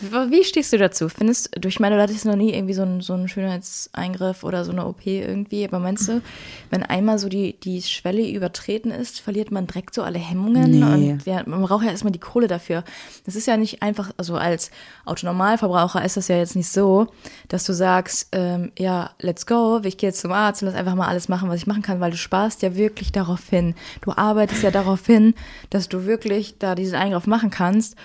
[0.00, 1.08] Wie stehst du dazu?
[1.08, 4.64] Findest du, ich meine, du hattest noch nie irgendwie so einen, so einen Schönheitseingriff oder
[4.64, 6.22] so eine OP irgendwie, aber meinst du,
[6.70, 10.70] wenn einmal so die, die Schwelle übertreten ist, verliert man direkt so alle Hemmungen?
[10.70, 11.12] Nee.
[11.12, 12.84] Und ja, man braucht ja erstmal die Kohle dafür.
[13.26, 14.70] Das ist ja nicht einfach, also als
[15.04, 17.08] Autonormalverbraucher ist das ja jetzt nicht so,
[17.48, 20.94] dass du sagst, ähm, ja, let's go, ich gehe jetzt zum Arzt und lass einfach
[20.94, 23.74] mal alles machen, was ich machen kann, weil du sparst ja wirklich darauf hin.
[24.02, 25.34] Du arbeitest ja darauf hin,
[25.70, 27.96] dass du wirklich da diesen Eingriff machen kannst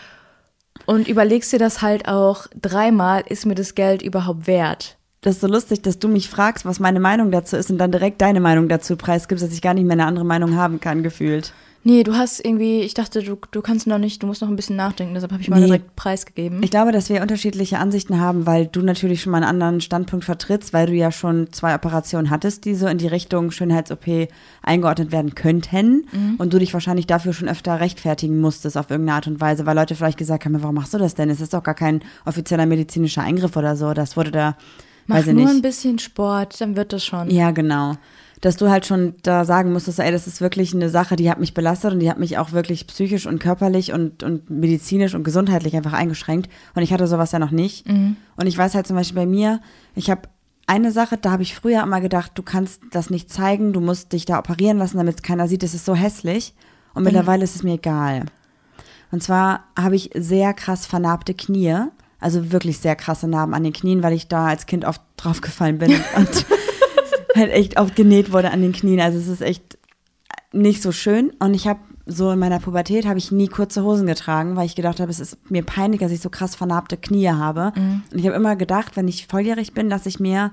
[0.86, 4.98] und überlegst dir das halt auch dreimal, ist mir das Geld überhaupt wert?
[5.22, 7.92] Das ist so lustig, dass du mich fragst, was meine Meinung dazu ist und dann
[7.94, 11.01] direkt deine Meinung dazu preisgibst, dass ich gar nicht mehr eine andere Meinung haben kann,
[11.01, 11.53] gefühlt.
[11.85, 14.55] Nee, du hast irgendwie, ich dachte, du, du kannst noch nicht, du musst noch ein
[14.55, 15.65] bisschen nachdenken, deshalb habe ich mal Nee.
[15.65, 16.63] direkt preisgegeben.
[16.63, 20.24] Ich glaube, dass wir unterschiedliche Ansichten haben, weil du natürlich schon mal einen anderen Standpunkt
[20.24, 24.29] vertrittst, weil du ja schon zwei Operationen hattest, die so in die Richtung Schönheits-OP
[24.61, 26.05] eingeordnet werden könnten
[26.37, 29.75] und du dich wahrscheinlich dafür schon öfter rechtfertigen musstest auf irgendeine Art und Weise, weil
[29.75, 31.29] Leute vielleicht gesagt haben, warum machst du das denn?
[31.29, 33.93] Es ist doch gar kein offizieller medizinischer Eingriff oder so.
[33.93, 34.55] Das wurde da,
[35.07, 35.55] Mach weiß ich nur nicht.
[35.55, 37.29] ein bisschen Sport, dann wird das schon.
[37.29, 37.96] Ja, genau.
[38.44, 41.40] Dass du halt schon da sagen musstest, ey, das ist wirklich eine Sache, die hat
[41.40, 45.24] mich belastet und die hat mich auch wirklich psychisch und körperlich und, und medizinisch und
[45.24, 46.51] gesundheitlich einfach eingeschränkt.
[46.75, 47.88] Und ich hatte sowas ja noch nicht.
[48.36, 49.62] Und ich weiß halt zum Beispiel bei mir,
[49.96, 50.24] ich habe
[50.68, 54.12] eine Sache, da habe ich früher immer gedacht, du kannst das nicht zeigen, du musst
[54.12, 56.53] dich da operieren lassen, damit keiner sieht, das ist so hässlich.
[56.94, 58.25] Und mittlerweile ist es mir egal.
[59.12, 61.77] Und zwar habe ich sehr krass vernarbte Knie,
[62.20, 65.77] also wirklich sehr krasse Narben an den Knien, weil ich da als Kind oft draufgefallen
[65.77, 66.46] bin und
[67.35, 69.00] halt echt oft genäht wurde an den Knien.
[69.00, 69.77] Also es ist echt
[70.51, 71.31] nicht so schön.
[71.39, 74.75] Und ich habe so in meiner Pubertät habe ich nie kurze Hosen getragen, weil ich
[74.75, 77.72] gedacht habe, es ist mir peinlich, dass ich so krass vernarbte Knie habe.
[78.11, 80.51] Und ich habe immer gedacht, wenn ich volljährig bin, dass ich mir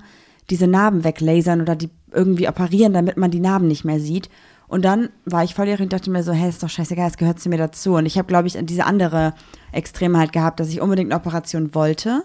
[0.49, 4.29] diese Narben weglasern oder die irgendwie operieren, damit man die Narben nicht mehr sieht.
[4.67, 7.39] Und dann war ich volljährig und dachte mir so, hey, ist doch scheißegal, es gehört
[7.39, 7.95] zu mir dazu.
[7.95, 9.33] Und ich habe, glaube ich, diese andere
[9.73, 12.23] Extreme halt gehabt, dass ich unbedingt eine Operation wollte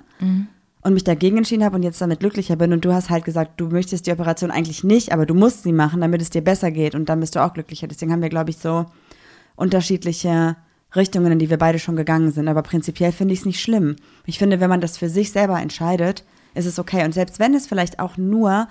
[0.86, 2.72] und mich dagegen entschieden habe und jetzt damit glücklicher bin.
[2.72, 5.72] Und du hast halt gesagt, du möchtest die Operation eigentlich nicht, aber du musst sie
[5.72, 6.94] machen, damit es dir besser geht.
[6.94, 7.88] Und dann bist du auch glücklicher.
[7.88, 8.86] Deswegen haben wir, glaube ich, so
[9.56, 10.54] unterschiedliche
[10.94, 12.46] Richtungen, in die wir beide schon gegangen sind.
[12.46, 13.96] Aber prinzipiell finde ich es nicht schlimm.
[14.26, 16.22] Ich finde, wenn man das für sich selber entscheidet,
[16.54, 17.04] ist es okay.
[17.04, 18.68] Und selbst wenn es vielleicht auch nur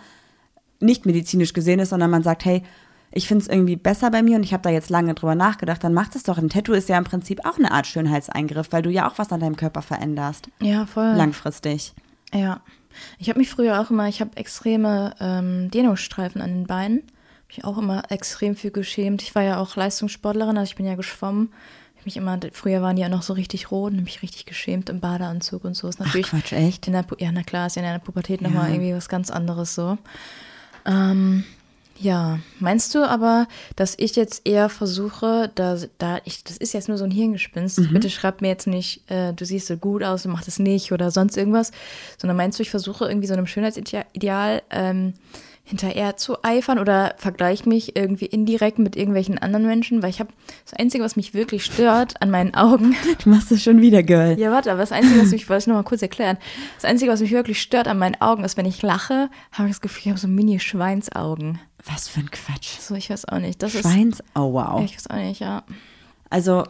[0.79, 2.63] nicht medizinisch gesehen ist, sondern man sagt, hey,
[3.11, 5.83] ich finde es irgendwie besser bei mir und ich habe da jetzt lange drüber nachgedacht,
[5.83, 6.37] dann macht es doch.
[6.37, 9.33] Ein Tattoo ist ja im Prinzip auch eine Art Schönheitseingriff, weil du ja auch was
[9.33, 10.47] an deinem Körper veränderst.
[10.61, 11.13] Ja, voll.
[11.13, 11.93] Langfristig.
[12.33, 12.61] Ja.
[13.17, 17.03] Ich habe mich früher auch immer, ich habe extreme ähm, Denostreifen an den Beinen.
[17.43, 19.21] Hab mich auch immer extrem viel geschämt.
[19.21, 21.51] Ich war ja auch Leistungssportlerin, also ich bin ja geschwommen.
[21.97, 24.89] Ich mich immer, früher waren die ja noch so richtig rot und mich richtig geschämt
[24.89, 25.87] im Badeanzug und so.
[25.87, 26.87] Ist natürlich Quatsch, echt?
[26.87, 29.73] In der, ja, na klar, ist ja in der Pubertät nochmal irgendwie was ganz anderes
[29.73, 29.97] so.
[30.85, 31.43] Ähm,
[31.97, 36.89] ja, meinst du aber, dass ich jetzt eher versuche, da, da ich, das ist jetzt
[36.89, 40.25] nur so ein Hirngespinst, bitte schreib mir jetzt nicht, äh, du siehst so gut aus
[40.25, 41.71] und mach das nicht oder sonst irgendwas,
[42.17, 45.13] sondern meinst du, ich versuche irgendwie so einem Schönheitsideal ähm,
[45.63, 50.29] hinterher zu eifern oder vergleiche mich irgendwie indirekt mit irgendwelchen anderen Menschen, weil ich habe
[50.63, 54.39] das Einzige, was mich wirklich stört an meinen Augen, Du machst es schon wieder, Girl.
[54.39, 56.37] ja, warte, aber das Einzige, was mich, wollte ich noch mal kurz erklären.
[56.75, 59.75] Das Einzige, was mich wirklich stört an meinen Augen, ist, wenn ich lache, habe ich
[59.75, 61.59] das Gefühl, ich habe so Mini-Schweinsaugen.
[61.85, 62.79] Was für ein Quatsch.
[62.79, 63.61] So, ich weiß auch nicht.
[63.61, 64.25] Das Schweins, ist.
[64.33, 64.83] wow.
[64.83, 65.63] Ich weiß auch nicht, ja.
[66.29, 66.63] Also,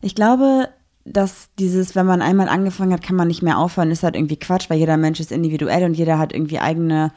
[0.00, 0.68] ich glaube,
[1.04, 4.36] dass dieses, wenn man einmal angefangen hat, kann man nicht mehr aufhören, ist halt irgendwie
[4.36, 7.12] Quatsch, weil jeder Mensch ist individuell und jeder hat irgendwie eigene,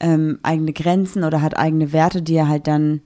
[0.00, 3.00] ähm, eigene Grenzen oder hat eigene Werte, die er halt dann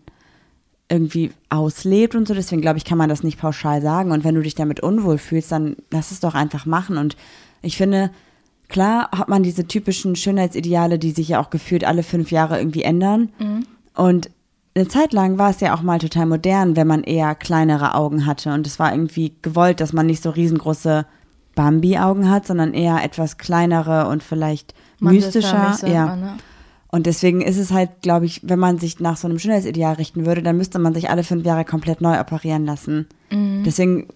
[0.89, 2.35] irgendwie auslebt und so.
[2.35, 4.13] Deswegen glaube ich, kann man das nicht pauschal sagen.
[4.13, 6.99] Und wenn du dich damit unwohl fühlst, dann lass es doch einfach machen.
[6.99, 7.17] Und
[7.63, 8.11] ich finde,
[8.69, 12.83] klar hat man diese typischen Schönheitsideale, die sich ja auch gefühlt alle fünf Jahre irgendwie
[12.83, 13.31] ändern.
[13.95, 14.31] Und
[14.75, 18.27] eine Zeit lang war es ja auch mal total modern, wenn man eher kleinere Augen
[18.27, 18.53] hatte.
[18.53, 21.07] Und es war irgendwie gewollt, dass man nicht so riesengroße
[21.55, 25.73] Bambi-Augen hat, sondern eher etwas kleinere und vielleicht mystischer.
[25.73, 26.15] Sagt Ja.
[26.17, 26.35] ne?
[26.89, 30.25] Und deswegen ist es halt, glaube ich, wenn man sich nach so einem Schönheitsideal richten
[30.25, 33.07] würde, dann müsste man sich alle fünf Jahre komplett neu operieren lassen.
[33.31, 33.65] Mhm.
[33.65, 34.09] Deswegen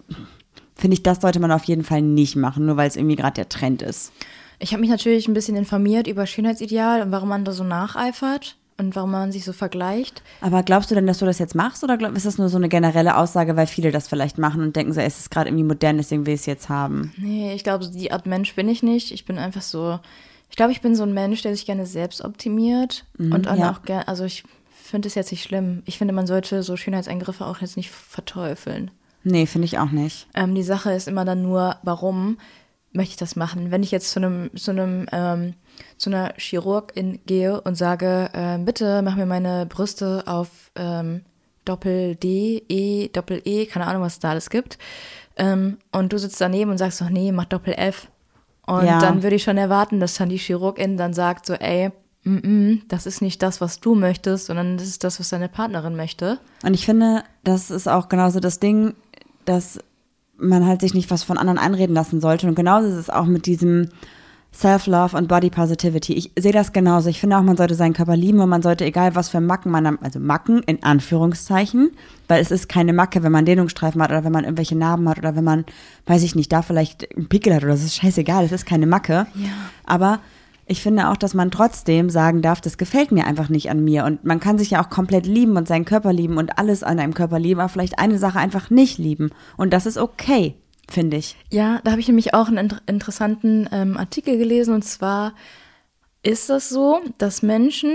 [0.77, 3.35] finde ich, das sollte man auf jeden Fall nicht machen, nur weil es irgendwie gerade
[3.35, 4.13] der Trend ist.
[4.61, 8.57] Ich habe mich natürlich ein bisschen informiert über Schönheitsideal und warum man da so nacheifert
[8.77, 10.23] und warum man sich so vergleicht.
[10.43, 12.59] Aber glaubst du denn, dass du das jetzt machst oder glaub, ist das nur so
[12.59, 15.65] eine generelle Aussage, weil viele das vielleicht machen und denken so, es ist gerade irgendwie
[15.65, 17.13] modern, deswegen will ich es jetzt haben?
[17.17, 19.13] Nee, ich glaube, die Art Mensch bin ich nicht.
[19.13, 19.99] Ich bin einfach so,
[20.51, 23.73] ich glaube, ich bin so ein Mensch, der sich gerne selbst optimiert und dann ja.
[23.73, 24.45] auch gerne, also ich
[24.91, 25.83] finde es jetzt nicht schlimm.
[25.87, 28.91] Ich finde, man sollte so Schönheitseingriffe auch jetzt nicht verteufeln.
[29.23, 30.27] Nee, finde ich auch nicht.
[30.35, 32.39] Ähm, die Sache ist immer dann nur, warum
[32.93, 33.71] möchte ich das machen?
[33.71, 35.55] Wenn ich jetzt zu einem, zu einem, ähm,
[35.97, 41.23] zu einer Chirurgin gehe und sage, ähm, bitte mach mir meine Brüste auf ähm,
[41.65, 44.79] Doppel D, E, Doppel E, keine Ahnung, was es da alles gibt.
[45.37, 48.09] Ähm, und du sitzt daneben und sagst, doch nee, mach Doppel F.
[48.67, 48.99] Und Ja.
[49.01, 51.91] dann würde ich schon erwarten, dass dann die Chirurgin dann sagt, so, ey,
[52.25, 55.49] mm -mm, das ist nicht das, was du möchtest, sondern das ist das, was deine
[55.49, 56.39] Partnerin möchte.
[56.63, 58.95] Und ich finde, das ist auch genauso das Ding,
[59.45, 59.79] dass
[60.41, 62.47] man halt sich nicht was von anderen einreden lassen sollte.
[62.47, 63.89] Und genauso ist es auch mit diesem
[64.53, 66.15] Self-Love und Body Positivity.
[66.15, 67.09] Ich sehe das genauso.
[67.09, 69.71] Ich finde auch, man sollte seinen Körper lieben und man sollte, egal was für Macken
[69.71, 71.93] man, also Macken in Anführungszeichen,
[72.27, 75.19] weil es ist keine Macke, wenn man Dehnungsstreifen hat oder wenn man irgendwelche Narben hat
[75.19, 75.65] oder wenn man,
[76.07, 78.87] weiß ich nicht, da vielleicht einen Pickel hat oder so, ist scheißegal, es ist keine
[78.87, 79.27] Macke.
[79.35, 79.51] Ja.
[79.85, 80.19] Aber
[80.71, 84.05] ich finde auch, dass man trotzdem sagen darf, das gefällt mir einfach nicht an mir.
[84.05, 87.01] Und man kann sich ja auch komplett lieben und seinen Körper lieben und alles an
[87.01, 89.31] einem Körper lieben, aber vielleicht eine Sache einfach nicht lieben.
[89.57, 90.55] Und das ist okay,
[90.89, 91.37] finde ich.
[91.51, 95.35] Ja, da habe ich nämlich auch einen inter interessanten ähm, Artikel gelesen und zwar
[96.23, 97.91] ist das so, dass Menschen,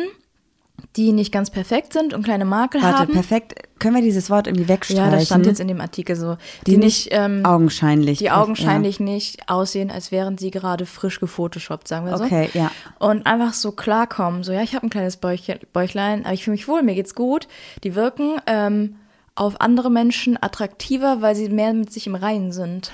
[0.95, 3.55] die nicht ganz perfekt sind und kleine Makel Warte, haben, perfekt.
[3.79, 5.03] Können wir dieses Wort irgendwie wegstreichen?
[5.05, 8.19] ja, das stand jetzt in dem Artikel so, die, die, nicht ähm, augenscheinlich.
[8.19, 12.17] die augenscheinlich nicht aussehen, als wären sie gerade frisch gefotoshoppt, sagen wir Ja.
[12.17, 12.23] so.
[12.23, 12.71] Okay, ja.
[12.99, 16.55] Und einfach so klarkommen, so ja, ich habe ein kleines Bäuchchen, Bäuchlein, aber ich fühle
[16.55, 17.47] mich wohl, mir geht's gut.
[17.83, 18.95] Die wirken ähm,
[19.35, 22.93] auf andere Menschen attraktiver, weil sie mehr mit sich im Reinen sind.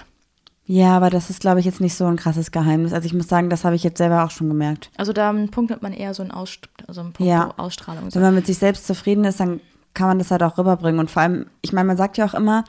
[0.72, 2.94] Ja, aber das ist, glaube ich, jetzt nicht so ein krasses Geheimnis.
[2.94, 4.90] Also ich muss sagen, das habe ich jetzt selber auch schon gemerkt.
[4.96, 7.54] Also da punktet man eher so einen, Ausst also einen Punkt Ja.
[7.58, 8.10] Ausstrahlung.
[8.10, 8.16] So.
[8.16, 9.60] Wenn man mit sich selbst zufrieden ist, dann
[9.94, 11.02] kann man das halt auch rüberbringen.
[11.02, 12.64] Und vor allem, ich meine, man sagt ja auch immer,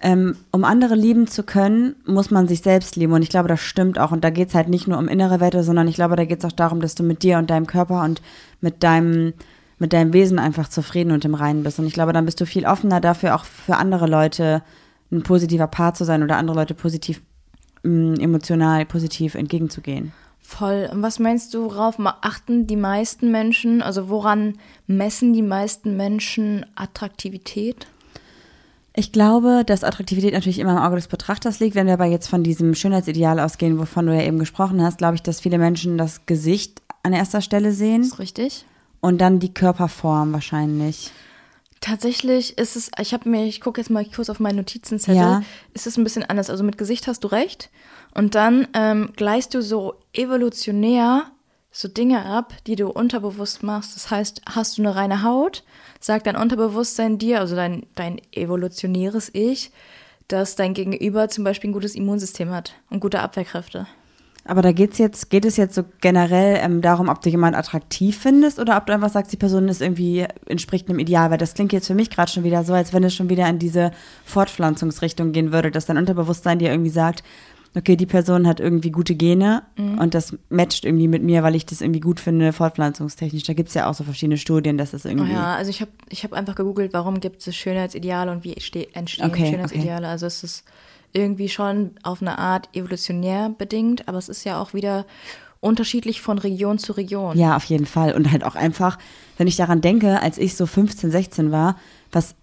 [0.00, 3.12] ähm, um andere lieben zu können, muss man sich selbst lieben.
[3.12, 4.12] Und ich glaube, das stimmt auch.
[4.12, 6.38] Und da geht es halt nicht nur um innere Werte, sondern ich glaube, da geht
[6.38, 8.22] es auch darum, dass du mit dir und deinem Körper und
[8.60, 9.32] mit deinem,
[9.80, 11.80] mit deinem Wesen einfach zufrieden und im Reinen bist.
[11.80, 14.62] Und ich glaube, dann bist du viel offener dafür, auch für andere Leute
[15.14, 17.22] ein positiver Part zu sein oder andere Leute positiv,
[17.82, 20.12] mh, emotional positiv entgegenzugehen.
[20.40, 20.88] Voll.
[20.92, 26.66] Und was meinst du, worauf achten die meisten Menschen, also woran messen die meisten Menschen
[26.74, 27.86] Attraktivität?
[28.96, 31.74] Ich glaube, dass Attraktivität natürlich immer im Auge des Betrachters liegt.
[31.74, 35.16] Wenn wir aber jetzt von diesem Schönheitsideal ausgehen, wovon du ja eben gesprochen hast, glaube
[35.16, 38.66] ich, dass viele Menschen das Gesicht an erster Stelle sehen Ist richtig?
[39.00, 41.10] und dann die Körperform wahrscheinlich.
[41.80, 45.42] Tatsächlich ist es, ich habe mir, ich gucke jetzt mal kurz auf meinen Notizenzettel, Ja.
[45.74, 46.48] ist es ein bisschen anders.
[46.48, 47.70] Also mit Gesicht hast du recht.
[48.14, 51.24] Und dann ähm, gleichst du so evolutionär
[51.76, 53.96] so Dinge ab, die du unterbewusst machst.
[53.96, 55.64] Das heißt, hast du eine reine Haut,
[56.00, 59.72] sagt dein Unterbewusstsein dir, also dein, dein evolutionäres Ich,
[60.28, 63.88] dass dein Gegenüber zum Beispiel ein gutes Immunsystem hat und gute Abwehrkräfte.
[64.46, 68.18] Aber da geht's jetzt, geht es jetzt so generell ähm, darum, ob du jemanden attraktiv
[68.18, 71.30] findest oder ob du einfach sagst, die Person ist irgendwie, entspricht einem Ideal.
[71.30, 73.48] Weil das klingt jetzt für mich gerade schon wieder so, als wenn es schon wieder
[73.48, 73.90] in diese
[74.44, 77.22] Fortpflanzungsrichtung gehen würde, dass dein Unterbewusstsein dir irgendwie sagt,
[77.76, 81.66] okay, die Person hat irgendwie gute Gene und das matcht irgendwie mit mir, weil ich
[81.66, 83.42] das irgendwie gut finde, fortpflanzungstechnisch.
[83.42, 85.32] Da gibt's ja auch so verschiedene Studien, dass das Oh irgendwie.
[85.32, 88.94] ja, also ich habe ich hab einfach gegoogelt, warum gibt es Schönheitsideale und wie ste-
[88.94, 90.06] entstehen Okay, Schönheitsideale.
[90.06, 90.64] Also es ist
[91.14, 95.06] irgendwie schon auf eine Art evolutionär bedingt, aber es ist ja auch wieder
[95.60, 97.38] unterschiedlich von Region zu Region.
[97.38, 98.12] Ja, auf jeden Fall.
[98.12, 98.98] Und halt auch einfach,
[99.38, 101.76] wenn ich daran denke, als ich so 15, 16 war,
[102.12, 102.34] was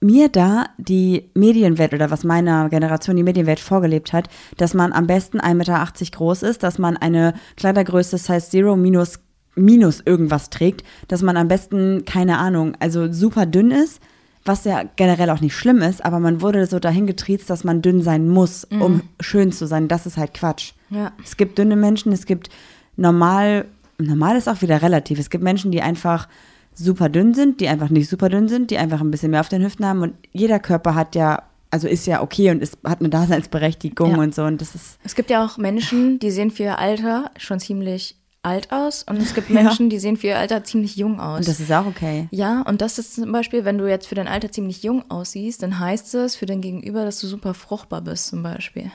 [0.00, 5.06] mir da die Medienwelt oder was meiner Generation die Medienwelt vorgelebt hat, dass man am
[5.06, 9.20] besten 1,80 Meter groß ist, dass man eine Kleidergröße Size Zero minus,
[9.54, 14.00] minus irgendwas trägt, dass man am besten, keine Ahnung, also super dünn ist,
[14.46, 17.82] was ja generell auch nicht schlimm ist, aber man wurde so dahin getriezt, dass man
[17.82, 19.88] dünn sein muss, um schön zu sein.
[19.88, 20.72] Das ist halt Quatsch.
[20.90, 21.12] Ja.
[21.24, 22.48] Es gibt dünne Menschen, es gibt
[22.96, 23.66] normal,
[23.98, 25.18] normal ist auch wieder relativ.
[25.18, 26.28] Es gibt Menschen, die einfach
[26.74, 29.48] super dünn sind, die einfach nicht super dünn sind, die einfach ein bisschen mehr auf
[29.48, 30.02] den Hüften haben.
[30.02, 34.18] Und jeder Körper hat ja, also ist ja okay und ist, hat eine Daseinsberechtigung Ja.
[34.18, 34.44] und so.
[34.44, 38.16] Und das ist, Es gibt ja auch Menschen, die sehen für ihr Alter schon ziemlich
[38.46, 41.40] alt aus und es gibt Menschen, die sehen für ihr Alter ziemlich jung aus.
[41.40, 42.28] und das ist auch okay.
[42.30, 45.62] ja, und das ist zum Beispiel, wenn du jetzt für dein Alter ziemlich jung aussiehst,
[45.62, 48.90] dann heißt es für dein Gegenüber, dass du super fruchtbar bist zum Beispiel.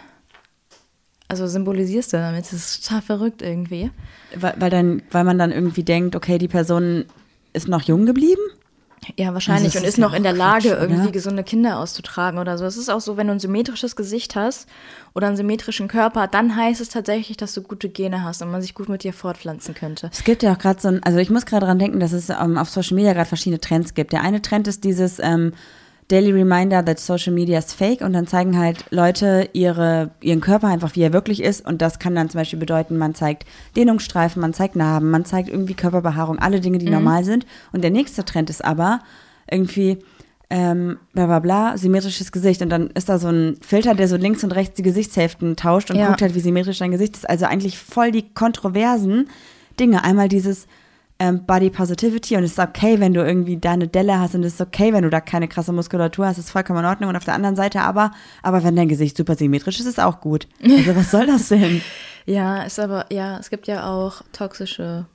[1.27, 2.43] Also symbolisierst du damit.
[2.43, 3.89] Das ist total verrückt irgendwie.
[4.35, 7.05] Weil, weil, dann, weil man dann irgendwie denkt, okay, die Person
[7.53, 8.41] ist noch jung geblieben.
[9.17, 9.73] Ja, wahrscheinlich.
[9.73, 11.11] Also und ist ist noch in der Lage, Quatsch, irgendwie oder?
[11.11, 12.65] gesunde Kinder auszutragen oder so.
[12.65, 14.67] Es ist auch so, wenn du ein symmetrisches Gesicht hast
[15.15, 18.61] oder einen symmetrischen Körper, dann heißt es tatsächlich, dass du gute Gene hast und man
[18.61, 20.09] sich gut mit dir fortpflanzen könnte.
[20.13, 22.29] Es gibt ja auch gerade so ein, also ich muss gerade dran denken, dass es
[22.29, 24.13] ähm, auf Social Media gerade verschiedene Trends gibt.
[24.13, 25.53] Der eine Trend ist dieses ähm,
[26.11, 30.67] Daily Reminder that Social Media is fake und dann zeigen halt Leute ihre, ihren Körper
[30.67, 33.45] einfach, wie er wirklich ist und das kann dann zum Beispiel bedeuten, man zeigt
[33.77, 37.45] Dehnungsstreifen, man zeigt Narben, man zeigt irgendwie Körperbehaarung, alle Dinge, die normal sind.
[37.71, 38.99] Und der nächste Trend ist aber
[39.49, 39.99] irgendwie
[40.49, 42.61] ähm, bla bla bla, symmetrisches Gesicht.
[42.61, 45.89] Und dann ist da so ein Filter, der so links und rechts die Gesichtshälften tauscht
[45.91, 46.07] und Ja.
[46.07, 47.29] guckt halt, wie symmetrisch dein Gesicht ist.
[47.29, 49.29] Also eigentlich voll die kontroversen
[49.79, 50.03] Dinge.
[50.03, 50.67] Einmal dieses
[51.21, 54.43] ähm, Body Positivity und es ist okay, wenn du irgendwie da eine Delle hast und
[54.43, 57.11] es ist okay, wenn du da keine krasse Muskulatur hast, ist vollkommen in Ordnung.
[57.11, 60.19] Und auf der anderen Seite aber, aber wenn dein Gesicht super symmetrisch ist, ist auch
[60.19, 60.47] gut.
[60.63, 61.81] Also was soll das denn?
[62.27, 65.07] Ja, ist aber, ja, es gibt ja auch toxische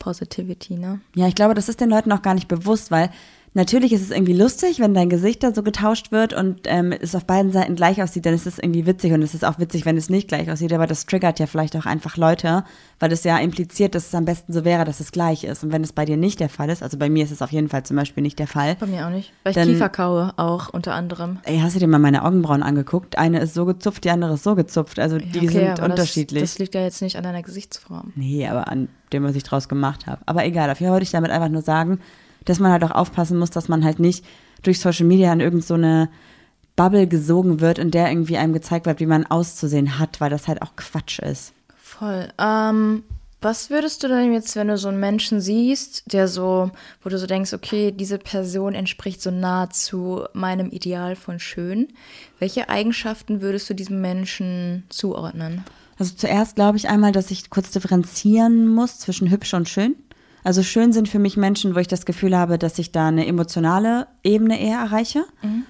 [0.00, 1.00] Positivity, ne?
[1.14, 3.10] Ja, ich glaube, das ist den Leuten auch gar nicht bewusst, weil
[3.54, 7.14] natürlich ist es irgendwie lustig, wenn dein Gesicht da so getauscht wird und ähm, es
[7.14, 9.84] auf beiden Seiten gleich aussieht, dann ist es irgendwie witzig und es ist auch witzig,
[9.86, 12.64] wenn es nicht gleich aussieht, aber das triggert ja vielleicht auch einfach Leute,
[13.00, 15.64] weil es ja impliziert, dass es am besten so wäre, dass es gleich ist.
[15.64, 17.50] Und wenn es bei dir nicht der Fall ist, also bei mir ist es auf
[17.52, 19.32] jeden Fall zum Beispiel nicht der Fall, Bei mir auch nicht.
[19.42, 21.38] Weil ich Dann- Kiefer kaue, auch unter anderem.
[21.44, 23.18] Ey, hast du dir mal meine Augenbrauen angeguckt?
[23.18, 24.98] Eine ist so gezupft, die andere ist so gezupft.
[24.98, 26.42] Also die Ja, sind unterschiedlich.
[26.42, 28.12] Das, das liegt ja jetzt nicht an deiner Gesichtsform.
[28.14, 30.20] nee, aber an dem, was ich draus gemacht habe.
[30.26, 31.98] Aber egal, auf jeden Fall wollte ich damit einfach nur sagen,
[32.44, 34.24] dass man halt auch aufpassen muss, dass man halt nicht
[34.62, 36.08] durch Social Media in irgend so eine
[36.76, 40.48] Bubble gesogen wird, in der irgendwie einem gezeigt wird, wie man auszusehen hat, weil das
[40.48, 41.52] halt auch Quatsch ist.
[41.76, 42.28] Voll.
[42.38, 43.02] Ähm,
[43.42, 46.70] was würdest du denn jetzt, wenn du so einen Menschen siehst, der so,
[47.02, 51.88] wo du so denkst, okay, diese Person entspricht so nahezu meinem Ideal von schön.
[52.38, 55.64] Welche Eigenschaften würdest du diesem Menschen zuordnen?
[55.98, 59.96] Also zuerst glaube ich einmal, dass ich kurz differenzieren muss zwischen hübsch und schön.
[60.42, 63.26] Also schön sind für mich Menschen, wo ich das Gefühl habe, dass ich da eine
[63.26, 65.24] emotionale Ebene eher erreiche.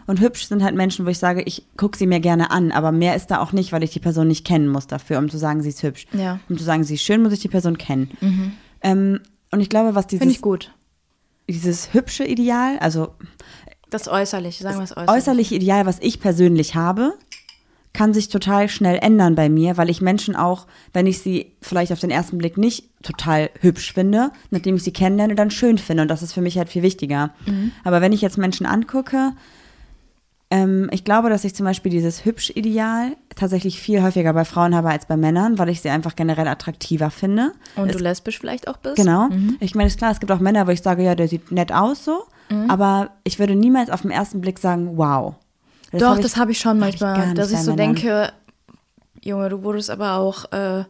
[0.06, 2.92] Und hübsch sind halt Menschen, wo ich sage, ich gucke sie mir gerne an, aber
[2.92, 5.38] mehr ist da auch nicht, weil ich die Person nicht kennen muss dafür, um zu
[5.38, 6.06] sagen, sie ist hübsch.
[6.12, 6.38] Ja.
[6.48, 8.56] Um zu sagen, sie ist schön, muss ich die Person kennen.
[8.82, 10.72] Ähm, und ich glaube, was Finde dieses, ich gut.
[11.48, 13.14] dieses hübsche Ideal, also
[13.90, 15.10] Das Äußerliche, sagen wir es äußerlich.
[15.10, 17.14] äußerliche Ideal, was ich persönlich habe,
[17.92, 21.92] kann sich total schnell ändern bei mir, weil ich Menschen auch, wenn ich sie vielleicht
[21.92, 26.02] auf den ersten Blick nicht total hübsch finde, nachdem ich sie kennenlerne, dann schön finde.
[26.02, 27.30] Und das ist für mich halt viel wichtiger.
[27.82, 29.32] Aber wenn ich jetzt Menschen angucke,
[30.52, 34.90] ähm, ich glaube, dass ich zum Beispiel dieses Hübsch-Ideal tatsächlich viel häufiger bei Frauen habe
[34.90, 37.52] als bei Männern, weil ich sie einfach generell attraktiver finde.
[37.76, 38.96] Und Es du lesbisch vielleicht auch bist?
[38.96, 39.28] Genau.
[39.60, 41.72] Ich meine, ist klar, es gibt auch Männer, wo ich sage, ja, der sieht nett
[41.72, 42.24] aus so,
[42.68, 45.34] aber ich würde niemals auf den ersten Blick sagen, wow.
[45.90, 47.74] Das Doch, hab ich- das habe ich schon ich manchmal, nicht dass ich bei so
[47.76, 48.32] denke,
[49.22, 50.84] Junge, du wurdest aber auch äh,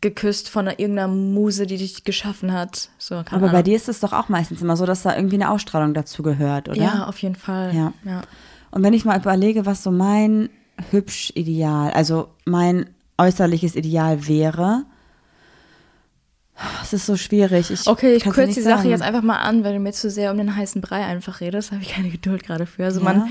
[0.00, 2.88] geküsst von einer- irgendeiner Muse, die dich geschaffen hat.
[2.98, 3.62] So, Aber bei Ahnung.
[3.64, 6.68] dir ist es doch auch meistens immer so, dass da irgendwie eine Ausstrahlung dazu gehört,
[6.68, 6.76] oder?
[6.82, 7.74] Ja, auf jeden Fall.
[7.74, 7.92] Ja.
[8.04, 8.22] ja.
[8.72, 10.48] Und wenn ich mal überlege, was so mein
[10.90, 14.84] hübsch Ideal, also mein äußerliches Ideal wäre,
[16.82, 17.70] es ist so schwierig.
[17.70, 18.90] Ich Okay, ich kürze die nicht Sache sagen.
[18.90, 21.72] jetzt einfach mal an, weil du mir zu sehr um den heißen Brei einfach redest.
[21.72, 22.84] habe ich keine Geduld gerade für.
[22.84, 23.04] Also Ja.
[23.04, 23.28] man,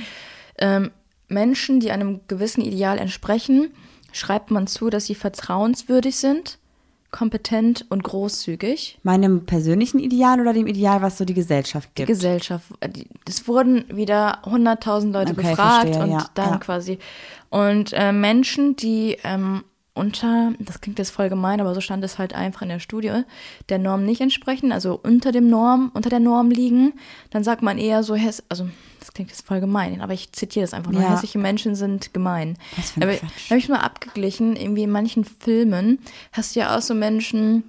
[0.62, 0.92] ähm,
[1.28, 3.72] Menschen, die einem gewissen Ideal entsprechen,
[4.14, 6.58] schreibt man zu, dass sie vertrauenswürdig sind,
[7.12, 8.98] kompetent und großzügig.
[9.04, 12.08] Meinem persönlichen Ideal oder dem Ideal, was so die Gesellschaft Die gibt?
[12.08, 12.66] Gesellschaft.
[12.96, 16.58] die- Es wurden wieder 100.000 Leute Okay, befragt verstehe, und ja, dann ja.
[16.58, 17.00] quasi.
[17.50, 22.18] Und äh, Menschen, die ähm, unter, das klingt jetzt voll gemein, aber so stand es
[22.18, 23.24] halt einfach in der Studie,
[23.70, 26.94] der Norm nicht entsprechen, also unter dem Norm, unter der Norm liegen,
[27.30, 30.74] dann sagt man eher so, also das klingt jetzt voll gemein, aber ich zitiere das
[30.74, 31.14] einfach nur, Ja.
[31.14, 32.58] hässliche Menschen sind gemein.
[32.96, 33.14] Ein aber
[33.50, 36.00] habe ich mal abgeglichen, irgendwie in manchen Filmen
[36.32, 37.64] hast du ja auch so Menschen,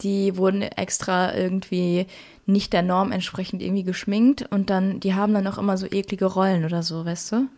[0.00, 2.06] die wurden extra irgendwie
[2.46, 6.24] nicht der Norm entsprechend irgendwie geschminkt und dann, die haben dann auch immer so eklige
[6.24, 7.48] Rollen oder so, weißt du?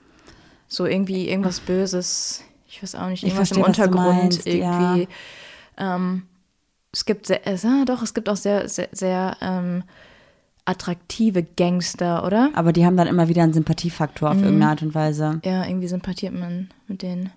[0.68, 2.42] So irgendwie irgendwas Böses,
[2.73, 4.53] ich weiß auch nicht, Ich irgendwas im verstehe, was du Untergrund meinst, ja.
[4.95, 5.09] irgendwie.
[5.77, 6.23] Ähm,
[6.91, 9.83] es gibt sehr, äh, doch, es gibt auch sehr, sehr, sehr ähm,
[10.65, 12.51] attraktive Gangster, oder?
[12.55, 14.37] Aber die haben dann immer wieder einen Sympathiefaktor Mhm.
[14.39, 15.41] auf irgendeine Art und Weise.
[15.45, 17.31] Ja, irgendwie sympathiert man mit denen.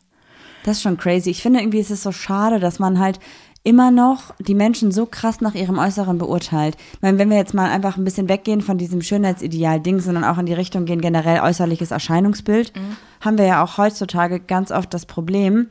[0.64, 1.30] Das ist schon crazy.
[1.32, 3.20] Ich finde irgendwie ist es so schade, dass man halt
[3.66, 6.78] immer noch die Menschen so krass nach ihrem Äußeren beurteilt.
[6.94, 10.38] Ich meine, wenn wir jetzt mal einfach ein bisschen weggehen von diesem Schönheitsideal-Ding, sondern auch
[10.38, 12.72] in die Richtung gehen, generell äußerliches Erscheinungsbild,
[13.22, 15.68] haben wir ja auch heutzutage ganz oft das Problem,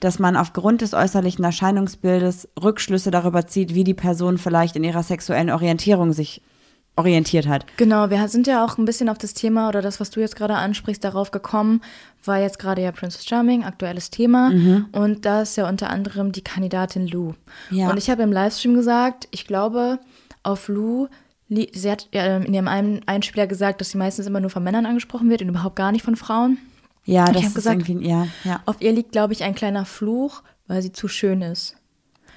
[0.00, 5.04] dass man aufgrund des äußerlichen Erscheinungsbildes Rückschlüsse darüber zieht, wie die Person vielleicht in ihrer
[5.04, 6.42] sexuellen Orientierung sich
[6.98, 7.64] orientiert hat.
[7.76, 10.36] Genau, wir sind ja auch ein bisschen auf das Thema oder das, was du jetzt
[10.36, 11.80] gerade ansprichst, darauf gekommen,
[12.24, 14.52] war jetzt gerade ja Princess Charming, aktuelles Thema.
[14.92, 17.32] Und da ist ja unter anderem die Kandidatin Lou.
[17.70, 17.88] Ja.
[17.90, 19.98] Und ich habe im Livestream gesagt, ich glaube,
[20.42, 21.06] auf Lou,
[21.48, 24.84] sie hat ja in ihrem einen Einspieler gesagt, dass sie meistens immer nur von Männern
[24.84, 26.58] angesprochen wird und überhaupt gar nicht von Frauen.
[27.06, 28.60] Ja, Ich das hab ist gesagt- irgendwie, ja, ja.
[28.66, 31.76] Auf ihr liegt, glaube ich, ein kleiner Fluch, weil sie zu schön ist.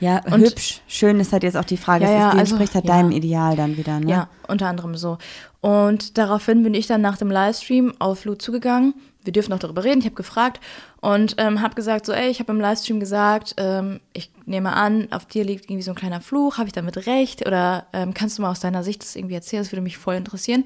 [0.02, 2.56] Ja, Und- hübsch, schön ist halt jetzt auch die Frage, Ja, es ja, die also,
[2.56, 2.96] entspricht halt ja.
[2.96, 4.10] deinem Ideal dann wieder, ne?
[4.12, 5.18] Ja, unter anderem so.
[5.62, 8.94] Und daraufhin bin ich dann nach dem Livestream auf Lou zugegangen.
[9.24, 10.00] Wir dürfen noch darüber reden.
[10.00, 10.60] Ich habe gefragt
[11.00, 15.08] und ähm, habe gesagt, so, ey, ich habe im Livestream gesagt, ähm, ich nehme an,
[15.12, 16.58] auf dir liegt irgendwie so ein kleiner Fluch.
[16.58, 17.46] Habe ich damit recht?
[17.46, 19.62] Oder ähm, kannst du mal aus deiner Sicht das irgendwie erzählen?
[19.62, 20.66] Das würde mich voll interessieren.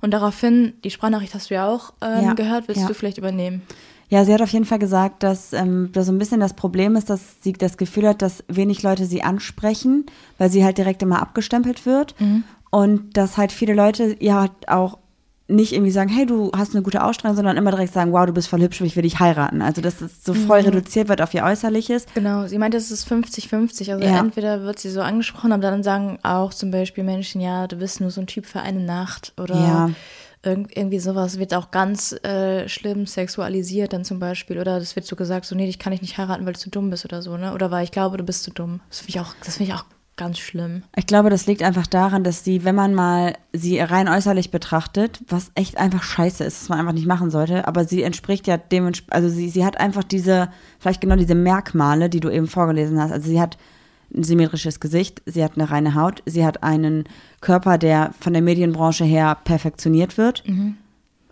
[0.00, 2.66] Und daraufhin, die Sprachnachricht hast du ja auch ähm, Ja, gehört.
[2.66, 2.88] Willst ja.
[2.88, 3.62] du vielleicht übernehmen?
[4.12, 6.96] Ja, sie hat auf jeden Fall gesagt, dass ähm, da so ein bisschen das Problem
[6.96, 10.04] ist, dass sie das Gefühl hat, dass wenig Leute sie ansprechen,
[10.36, 12.14] weil sie halt direkt immer abgestempelt wird.
[12.70, 14.98] Und dass halt viele Leute ja halt auch
[15.48, 18.32] nicht irgendwie sagen, hey, du hast eine gute Ausstrahlung, sondern immer direkt sagen, wow, du
[18.34, 19.62] bist voll hübsch, ich will dich heiraten.
[19.62, 22.04] Also dass es so voll reduziert wird auf ihr Äußerliches.
[22.14, 23.92] Genau, sie meinte, es ist 50-50.
[23.92, 24.20] Also Ja.
[24.20, 28.00] entweder wird sie so angesprochen, aber dann sagen auch zum Beispiel Menschen, ja, du bist
[28.02, 29.90] nur so ein Typ für eine Nacht oder Ja.
[30.42, 34.58] Irgend, irgendwie sowas wird auch ganz äh, schlimm sexualisiert dann zum Beispiel.
[34.58, 36.70] Oder das wird so gesagt, so, nee, dich kann ich nicht heiraten, weil du zu
[36.70, 37.54] dumm bist oder so, ne?
[37.54, 38.80] Oder weil ich glaube, du bist zu dumm.
[38.88, 39.84] Das finde ich auch, ich auch
[40.16, 40.82] ganz schlimm.
[40.94, 45.20] Ich glaube, das liegt einfach daran, dass sie, wenn man mal sie rein äußerlich betrachtet,
[45.26, 48.56] was echt einfach scheiße ist, was man einfach nicht machen sollte, aber sie entspricht ja
[48.56, 53.00] dementsprechend, also sie, sie hat einfach diese, vielleicht genau diese Merkmale, die du eben vorgelesen
[53.00, 53.10] hast.
[53.10, 53.56] Also sie hat
[54.14, 57.04] ein symmetrisches Gesicht, sie hat eine reine Haut, sie hat einen
[57.40, 60.44] Körper, der von der Medienbranche her perfektioniert wird.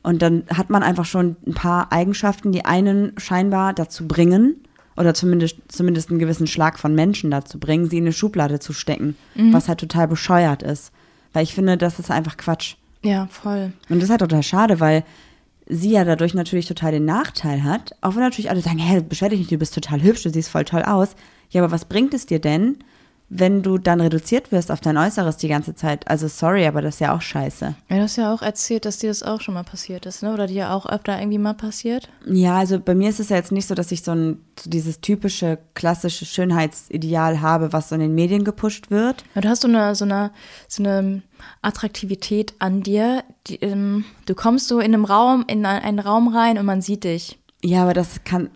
[0.03, 4.57] Und dann hat man einfach schon ein paar Eigenschaften, die einen scheinbar dazu bringen,
[4.97, 8.73] oder zumindest, zumindest einen gewissen Schlag von Menschen dazu bringen, sie in eine Schublade zu
[8.75, 10.93] stecken, was halt total bescheuert ist.
[11.33, 12.75] Weil ich finde, das ist einfach Quatsch.
[13.03, 13.73] Ja, voll.
[13.89, 15.05] Und das ist halt total schade, weil
[15.67, 19.31] sie ja dadurch natürlich total den Nachteil hat, auch wenn natürlich alle sagen, hey, beschwer
[19.31, 21.15] dich nicht, du bist total hübsch, du siehst voll toll aus.
[21.51, 22.79] Ja, aber was bringt es dir denn,
[23.33, 26.09] wenn du dann reduziert wirst auf dein Äußeres die ganze Zeit?
[26.09, 27.77] Also sorry, aber das ist ja auch scheiße.
[27.89, 30.33] Ja, du hast ja auch erzählt, dass dir das auch schon mal passiert ist, ne?
[30.33, 32.09] Oder dir auch öfter irgendwie mal passiert.
[32.27, 34.69] Ja, also bei mir ist es ja jetzt nicht so, dass ich so, ein, so
[34.69, 39.23] dieses typische, klassische Schönheitsideal habe, was so in den Medien gepusht wird.
[39.37, 40.33] Ja, du hast so eine, so eine,
[40.67, 41.23] so eine
[41.63, 43.23] Attraktivität an dir.
[43.47, 46.83] Die, ähm, du kommst so in einem Raum, in ein- einen Raum rein und man
[46.83, 47.39] sieht dich.
[47.65, 48.51] Ja, aber das kann.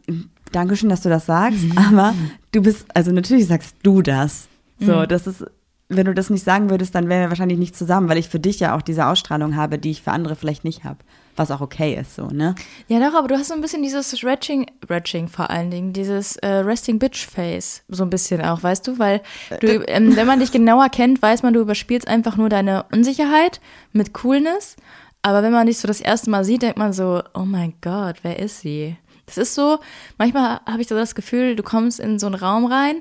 [0.52, 2.14] Dankeschön, dass du das sagst, aber
[2.54, 4.48] du bist, also natürlich sagst du das.
[4.80, 5.44] So, das ist,
[5.88, 8.40] wenn du das nicht sagen würdest, dann wären wir wahrscheinlich nicht zusammen, weil ich für
[8.40, 10.98] dich ja auch diese Ausstrahlung habe, die ich für andere vielleicht nicht habe.
[11.36, 12.54] Was auch okay ist, so, ne?
[12.86, 16.36] Ja, doch, aber du hast so ein bisschen dieses Retching, Retching vor allen Dingen, dieses
[16.36, 19.20] äh, Resting Bitch Face, so ein bisschen auch, weißt du, weil
[19.60, 23.60] du, ähm, wenn man dich genauer kennt, weiß man, du überspielst einfach nur deine Unsicherheit
[23.92, 24.76] mit Coolness.
[25.22, 28.16] Aber wenn man dich so das erste Mal sieht, denkt man so, oh mein Gott,
[28.22, 28.96] wer ist sie?
[29.26, 29.78] Das ist so,
[30.18, 32.96] manchmal habe ich so das Gefühl, du kommst in so einen Raum rein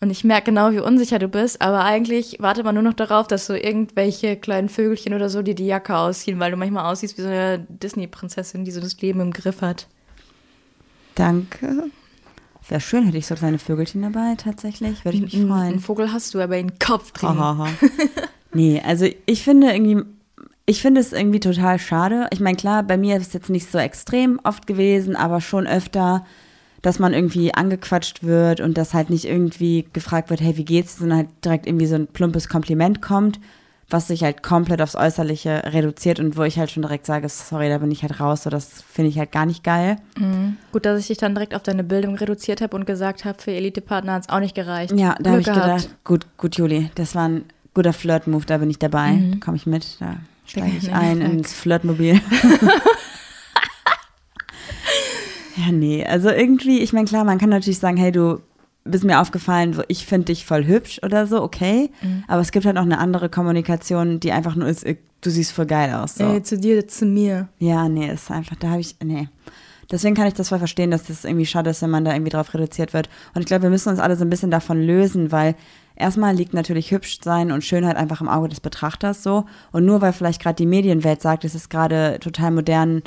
[0.00, 3.26] und ich merke genau, wie unsicher du bist, aber eigentlich wartet man nur noch darauf,
[3.26, 7.16] dass so irgendwelche kleinen Vögelchen oder so dir die Jacke ausziehen, weil du manchmal aussiehst
[7.16, 9.86] wie so eine Disney-Prinzessin, die so das Leben im Griff hat.
[11.14, 11.84] Danke.
[12.68, 15.04] Wäre schön, hätte ich so kleine Vögelchen dabei, tatsächlich.
[15.04, 15.80] Würde ich mich Einen freuen.
[15.80, 17.28] Vogel hast du aber in den Kopf drin.
[17.28, 17.68] Hahaha.
[18.52, 20.04] nee, also ich finde irgendwie,
[20.66, 22.26] ich finde es irgendwie total schade.
[22.32, 25.66] Ich meine, klar, bei mir ist es jetzt nicht so extrem oft gewesen, aber schon
[25.66, 26.26] öfter,
[26.82, 30.98] dass man irgendwie angequatscht wird und dass halt nicht irgendwie gefragt wird, hey, wie geht's,
[30.98, 33.38] sondern halt direkt irgendwie so ein plumpes Kompliment kommt,
[33.88, 37.68] was sich halt komplett aufs Äußerliche reduziert und wo ich halt schon direkt sage, sorry,
[37.68, 39.96] da bin ich halt raus, so das finde ich halt gar nicht geil.
[40.72, 43.52] Gut, dass ich dich dann direkt auf deine Bildung reduziert habe und gesagt habe, für
[43.52, 44.92] Elite-Partner hat es auch nicht gereicht.
[44.98, 47.44] Ja, da habe ich gedacht, gut, gut, Juli, das war ein
[47.74, 49.16] guter Flirt-Move, da bin ich dabei.
[49.30, 52.14] Da komme ich mit, da steige ich ein ins Flirtmobil.
[55.56, 58.40] ja, nee, also irgendwie, ich meine, klar, man kann natürlich sagen, hey, du
[58.84, 61.90] bist mir aufgefallen, so, ich finde dich voll hübsch oder so, okay.
[62.02, 62.24] Mhm.
[62.28, 65.52] Aber es gibt halt auch eine andere Kommunikation, die einfach nur ist, äh, du siehst
[65.52, 66.14] voll geil aus.
[66.16, 66.24] So.
[66.24, 67.48] Ey, zu dir, zu mir.
[67.58, 69.28] Ja, nee, ist einfach, da habe ich, nee.
[69.90, 72.30] Deswegen kann ich das voll verstehen, dass das irgendwie schade ist, wenn man da irgendwie
[72.30, 73.08] drauf reduziert wird.
[73.34, 75.54] Und ich glaube, wir müssen uns alle so ein bisschen davon lösen, weil
[75.96, 79.44] erstmal liegt natürlich hübsch sein und Schönheit einfach im Auge des Betrachters so.
[79.72, 83.02] Und nur weil vielleicht gerade die Medienwelt sagt, es ist gerade total modern,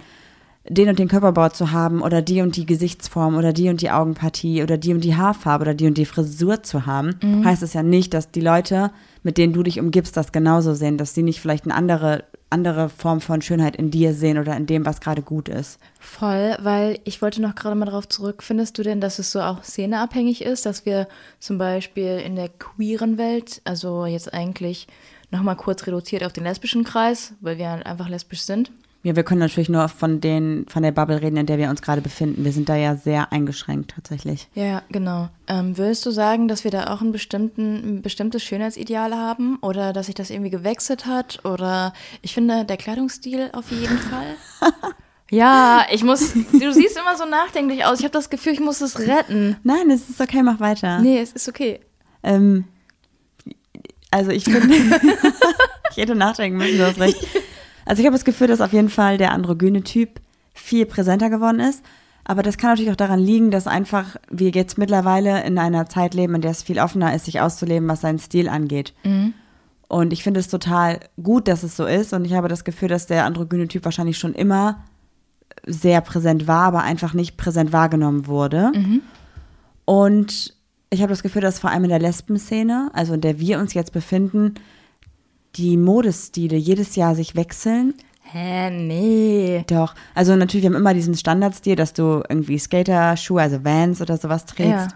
[0.67, 3.91] den und den Körperbau zu haben oder die und die Gesichtsform oder die und die
[3.91, 7.15] Augenpartie oder die und die Haarfarbe oder die und die Frisur zu haben,
[7.45, 8.91] heißt es ja nicht, dass die Leute,
[9.23, 12.89] mit denen du dich umgibst, das genauso sehen, dass sie nicht vielleicht eine andere, andere
[12.89, 15.79] Form von Schönheit in dir sehen oder in dem, was gerade gut ist.
[15.99, 18.41] Voll, weil ich wollte noch gerade mal darauf zurück.
[18.41, 21.07] Findest du denn, dass es so auch szeneabhängig ist, dass wir
[21.39, 24.87] zum Beispiel in der queeren Welt, also jetzt eigentlich
[25.31, 28.71] nochmal kurz reduziert auf den lesbischen Kreis, weil wir halt einfach lesbisch sind,
[29.01, 31.81] Ja, wir können natürlich nur von den, von der Bubble reden, in der wir uns
[31.81, 32.43] gerade befinden.
[32.43, 34.49] Wir sind da ja sehr eingeschränkt tatsächlich.
[34.55, 35.29] Ja, genau.
[35.47, 40.07] Ähm, würdest du sagen, dass wir da auch bestimmten, ein bestimmtes Schönheitsideal haben oder dass
[40.07, 41.45] sich das irgendwie gewechselt hat?
[41.45, 44.35] Oder ich finde, der Kleidungsstil auf jeden Fall.
[45.31, 46.33] ja, ich muss.
[46.33, 47.99] Du siehst immer so nachdenklich aus.
[47.99, 49.55] Ich habe das Gefühl, ich muss es retten.
[49.63, 50.99] Nein, es ist okay, mach weiter.
[50.99, 51.79] Nee, es ist okay.
[52.21, 52.65] Ähm,
[54.11, 54.75] also ich finde,
[55.91, 57.25] ich hätte nachdenken müssen, du hast recht.
[57.89, 60.21] Also ich habe das Gefühl, dass auf jeden Fall der androgyne Typ
[60.53, 61.83] viel präsenter geworden ist.
[62.23, 66.13] Aber das kann natürlich auch daran liegen, dass einfach wir jetzt mittlerweile in einer Zeit
[66.13, 68.93] leben, in der es viel offener ist, sich auszuleben, was seinen Stil angeht.
[69.87, 72.13] Und ich finde es total gut, dass es so ist.
[72.13, 74.83] Und ich habe das Gefühl, dass der androgyne Typ wahrscheinlich schon immer
[75.65, 78.71] sehr präsent war, aber einfach nicht präsent wahrgenommen wurde.
[79.85, 80.53] Und
[80.91, 83.73] ich habe das Gefühl, dass vor allem in der Lesben-Szene, also in der wir uns
[83.73, 84.53] jetzt befinden,
[85.55, 87.93] die Modestile jedes Jahr sich wechseln.
[88.21, 89.63] Hä, nee.
[89.67, 89.95] Doch.
[90.13, 94.45] Also natürlich, wir haben immer diesen Standardstil, dass du irgendwie Skater-Schuhe, also Vans oder sowas
[94.45, 94.69] trägst.
[94.71, 94.87] Ja.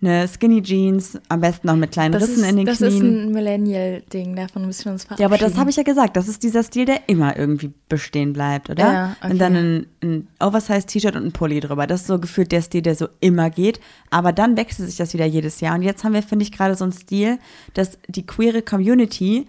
[0.00, 3.00] Eine Skinny Jeans, am besten noch mit kleinen Das, Rissen ist, in den das ist
[3.00, 3.26] Knien.
[3.26, 5.28] ein Millennial-Ding, davon müssen wir uns verabschieden.
[5.28, 6.16] Ja, aber das habe ich ja gesagt.
[6.16, 8.92] Das ist dieser Stil, der immer irgendwie bestehen bleibt, oder?
[8.92, 9.32] Ja, okay.
[9.32, 11.88] Und dann ein, ein Oversize-T-Shirt und ein Pulli drüber.
[11.88, 13.80] Das ist so gefühlt der Stil, der so immer geht.
[14.10, 15.74] Aber dann wechselt sich das wieder jedes Jahr.
[15.74, 17.38] Und jetzt haben wir, finde ich, gerade so einen Stil,
[17.74, 19.48] dass die queere Community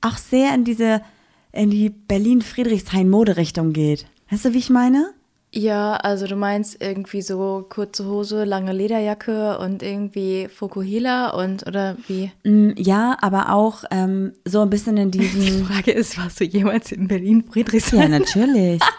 [0.00, 1.02] auch sehr in diese,
[1.52, 4.06] in die Berlin-Friedrichshain-Moderichtung geht.
[4.30, 5.12] Weißt du, wie ich meine?
[5.52, 11.96] Ja, also du meinst irgendwie so kurze Hose, lange Lederjacke und irgendwie Fokuhila und oder
[12.06, 12.30] wie?
[12.44, 15.64] Mm, Ja, aber auch ähm, so ein bisschen in Die diesen.
[15.66, 18.10] Frage ist, warst du jemals in Berlin ja, Friedrichshain?
[18.12, 18.80] natürlich.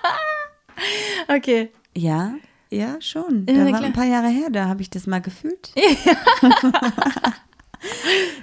[1.28, 1.70] Okay.
[1.96, 2.34] Ja,
[2.72, 3.46] ja, schon.
[3.48, 3.84] Ja, Da war klar.
[3.84, 5.72] ein paar Jahre her, da habe ich das mal gefühlt.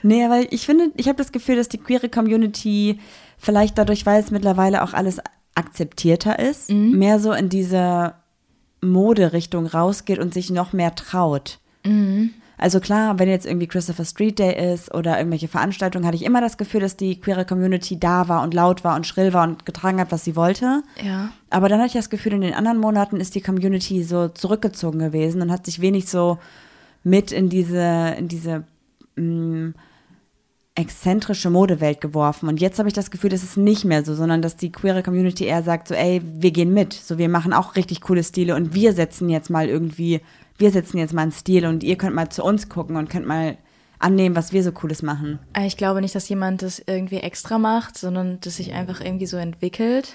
[0.02, 2.98] nee, aber ich finde, ich habe das Gefühl, dass die queere Community
[3.38, 5.18] vielleicht dadurch, weil es mittlerweile auch alles
[5.54, 6.98] akzeptierter ist, Mhm.
[6.98, 8.14] mehr so in diese
[8.80, 11.58] Moderichtung rausgeht und sich noch mehr traut.
[11.84, 12.30] Mhm.
[12.60, 16.40] Also klar, wenn jetzt irgendwie Christopher Street Day ist oder irgendwelche Veranstaltungen, hatte ich immer
[16.40, 19.64] das Gefühl, dass die queere Community da war und laut war und schrill war und
[19.64, 20.82] getragen hat, was sie wollte.
[21.00, 21.28] Ja.
[21.50, 24.98] Aber dann hatte ich das Gefühl, in den anderen Monaten ist die Community so zurückgezogen
[24.98, 26.38] gewesen und hat sich wenig so
[27.04, 28.64] mit in diese, in diese
[29.18, 29.72] mh,
[30.74, 32.48] exzentrische Modewelt geworfen.
[32.48, 35.02] Und jetzt habe ich das Gefühl, das ist nicht mehr so, sondern dass die queere
[35.02, 36.92] Community eher sagt, so, ey, wir gehen mit.
[36.92, 40.20] So, wir machen auch richtig coole Stile und wir setzen jetzt mal irgendwie,
[40.56, 43.26] wir setzen jetzt mal einen Stil und ihr könnt mal zu uns gucken und könnt
[43.26, 43.56] mal
[43.98, 45.40] annehmen, was wir so Cooles machen.
[45.52, 49.26] Äh, Ich glaube nicht, dass jemand das irgendwie extra macht, sondern dass sich einfach irgendwie
[49.26, 50.14] so entwickelt.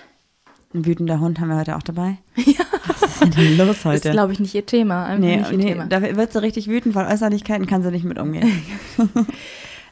[0.73, 2.17] Ein wütender Hund haben wir heute auch dabei.
[2.45, 2.65] Ja.
[2.87, 4.09] Was ist denn los Das heute?
[4.09, 5.05] ist, glaube ich, nicht ihr Thema.
[5.05, 5.85] Einfach Nee, ihr nee Thema.
[5.85, 8.51] da wird sie richtig wütend, weil Äußerlichkeiten kann sie nicht mit umgehen.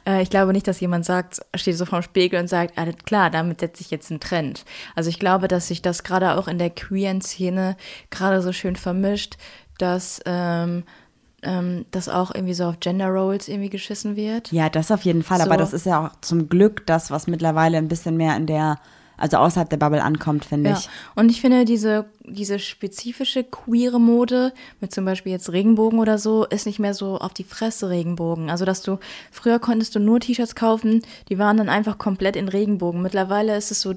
[0.03, 3.29] Äh, ich glaube nicht, dass jemand sagt, steht so vorm Spiegel und sagt, alles klar,
[3.29, 4.65] damit setze ich jetzt einen Trend.
[4.95, 7.77] Also ich glaube, dass sich das gerade auch in der queeren Szene
[8.09, 9.37] gerade so schön vermischt,
[9.77, 10.85] dass ähm,
[11.43, 14.51] ähm, das auch irgendwie so auf Gender Roles irgendwie geschissen wird.
[14.51, 15.59] Ja, das auf jeden Fall, aber So.
[15.59, 18.79] das ist ja auch zum Glück das, was mittlerweile ein bisschen mehr in der,
[19.21, 20.89] also außerhalb der Bubble ankommt, finde Ja, ich.
[21.15, 26.45] und ich finde, diese, diese spezifische queere Mode, mit zum Beispiel jetzt Regenbogen oder so,
[26.45, 28.49] ist nicht mehr so auf die Fresse Regenbogen.
[28.49, 28.99] Also, dass du,
[29.31, 33.01] früher konntest du nur T-Shirts kaufen, die waren dann einfach komplett in Regenbogen.
[33.01, 33.93] Mittlerweile ist es so,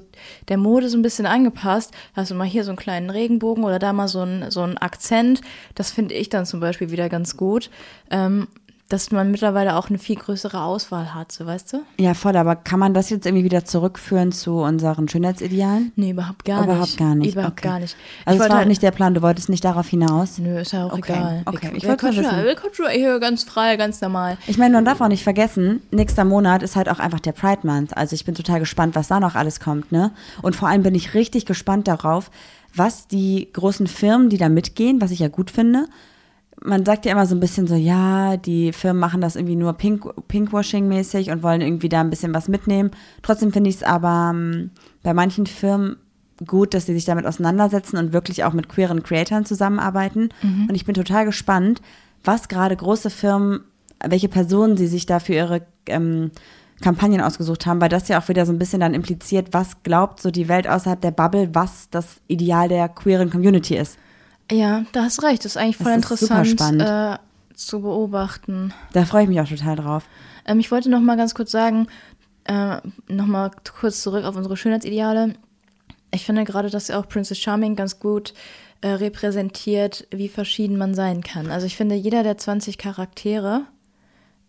[0.47, 1.91] der Mode so ein bisschen angepasst.
[2.15, 4.77] Hast du mal hier so einen kleinen Regenbogen oder da mal so einen, so einen
[4.77, 5.41] Akzent.
[5.73, 7.69] Das finde ich dann zum Beispiel wieder ganz gut.
[8.11, 8.47] Ähm,
[8.87, 11.77] dass man mittlerweile auch eine viel größere Auswahl hat, so weißt du?
[11.99, 15.91] Ja, voll, aber kann man das jetzt irgendwie wieder zurückführen zu unseren Schönheitsidealen?
[15.95, 16.97] Nee, überhaupt gar Überhaupt nicht.
[16.99, 17.33] gar nicht.
[17.33, 17.67] Überhaupt okay.
[17.67, 17.95] gar nicht.
[18.25, 20.37] Also Ich es wollte war auch halt- nicht der Plan, du wolltest nicht darauf hinaus.
[20.37, 21.41] Nö, ist ja auch Okay, egal.
[21.45, 21.71] okay.
[21.75, 22.55] Ich wir wollte quatschen, wissen.
[22.55, 24.37] quatschen hier ganz frei, ganz normal.
[24.45, 27.65] Ich meine, man darf auch nicht vergessen, nächster Monat ist halt auch einfach der Pride
[27.65, 27.97] Month.
[27.97, 30.11] Also ich bin total gespannt, was da noch alles kommt, ne?
[30.43, 32.29] Und vor allem bin ich richtig gespannt darauf,
[32.75, 35.87] was die großen Firmen, die da mitgehen, was ich ja gut finde.
[36.65, 39.73] Man sagt ja immer so ein bisschen so, ja, die Firmen machen das irgendwie nur
[39.73, 42.91] Pink, Pinkwashing-mäßig und wollen irgendwie da ein bisschen was mitnehmen.
[43.21, 44.71] Trotzdem finde ich es aber ähm,
[45.03, 45.97] bei manchen Firmen
[46.45, 50.29] gut, dass sie sich damit auseinandersetzen und wirklich auch mit queeren Creatoren zusammenarbeiten.
[50.67, 51.81] Und ich bin total gespannt,
[52.23, 53.61] was gerade große Firmen,
[54.03, 56.31] welche Personen sie sich da für ihre ähm,
[56.81, 60.21] Kampagnen ausgesucht haben, weil das ja auch wieder so ein bisschen dann impliziert, was glaubt
[60.21, 63.97] so die Welt außerhalb der Bubble, was das Ideal der queeren Community ist.
[64.51, 65.43] Ja, da hast recht.
[65.43, 67.17] Das ist eigentlich voll Das interessant äh,
[67.55, 68.73] zu beobachten.
[68.93, 70.05] Da freue ich mich auch total drauf.
[70.45, 71.87] Ähm, ich wollte noch mal ganz kurz sagen,
[72.45, 72.77] äh,
[73.07, 75.33] noch mal kurz zurück auf unsere Schönheitsideale.
[76.11, 78.33] Ich finde gerade, dass auch Princess Charming ganz gut
[78.81, 81.49] äh, repräsentiert, wie verschieden man sein kann.
[81.49, 83.63] Also ich finde, jeder der 20 Charaktere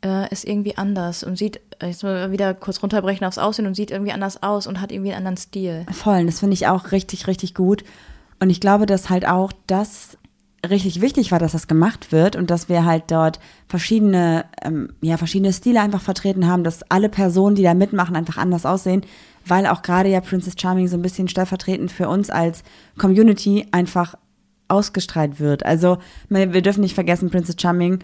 [0.05, 3.75] äh, ist irgendwie anders und sieht, äh, jetzt mal wieder kurz runterbrechen aufs Aussehen und
[3.75, 5.87] sieht irgendwie anders aus und hat irgendwie einen anderen Stil.
[5.91, 7.83] Voll, das finde ich auch richtig, richtig gut.
[8.41, 10.19] Und ich glaube, dass halt auch das
[10.69, 15.17] richtig wichtig war, dass das gemacht wird und dass wir halt dort verschiedene, ähm, ja,
[15.17, 19.03] verschiedene Stile einfach vertreten haben, dass alle Personen, die da mitmachen, einfach anders aussehen,
[19.45, 22.63] weil auch gerade ja Princess Charming so ein bisschen stellvertretend für uns als
[22.99, 24.17] Community einfach
[24.69, 25.65] ausgestrahlt wird.
[25.65, 28.01] Also wir dürfen nicht vergessen, Princess Charming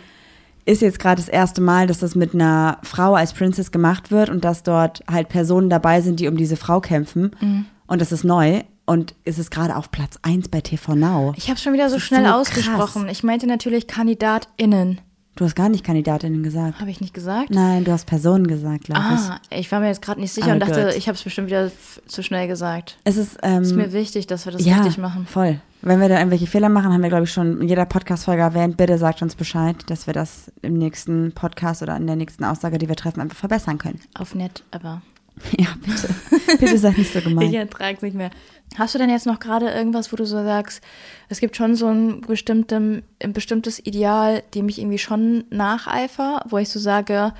[0.65, 4.31] ist jetzt gerade das erste Mal, dass das mit einer Frau als Princess gemacht wird
[4.31, 7.35] und dass dort halt Personen dabei sind, die um diese Frau kämpfen.
[7.41, 7.67] Mhm.
[7.89, 8.63] Und das ist neu.
[8.85, 11.35] Und es ist gerade auf Platz 1 bei TV Now.
[11.37, 13.09] Ich habe schon wieder so schnell so ausgesprochen.
[13.09, 15.01] Ich meinte natürlich KandidatInnen.
[15.35, 16.79] Du hast gar nicht Kandidatinnen gesagt.
[16.79, 17.51] Habe ich nicht gesagt?
[17.51, 19.21] Nein, du hast Personen gesagt, glaube ich.
[19.21, 20.95] Ah, ich war mir jetzt gerade nicht sicher Aber und dachte, gut.
[20.95, 21.71] ich habe es bestimmt wieder
[22.07, 22.99] zu schnell gesagt.
[23.05, 25.27] Es ist, ähm, Ist mir wichtig, dass wir das ja, richtig machen.
[25.27, 25.59] voll.
[25.81, 28.77] Wenn wir da irgendwelche Fehler machen, haben wir, glaube ich, schon in jeder Podcast-Folge erwähnt.
[28.77, 32.77] Bitte sagt uns Bescheid, dass wir das im nächsten Podcast oder in der nächsten Aussage,
[32.77, 34.01] die wir treffen, einfach verbessern können.
[34.15, 35.01] Auf nett, aber
[35.59, 36.15] Ja, bitte.
[36.59, 37.49] bitte seid nicht so gemein.
[37.49, 38.31] ich ertrage es nicht mehr.
[38.79, 40.83] Hast du denn jetzt noch gerade irgendwas, wo du so sagst,
[41.29, 46.59] es gibt schon so ein, bestimmtem, ein bestimmtes Ideal, dem ich irgendwie schon nacheifer, wo
[46.59, 47.33] ich so sage,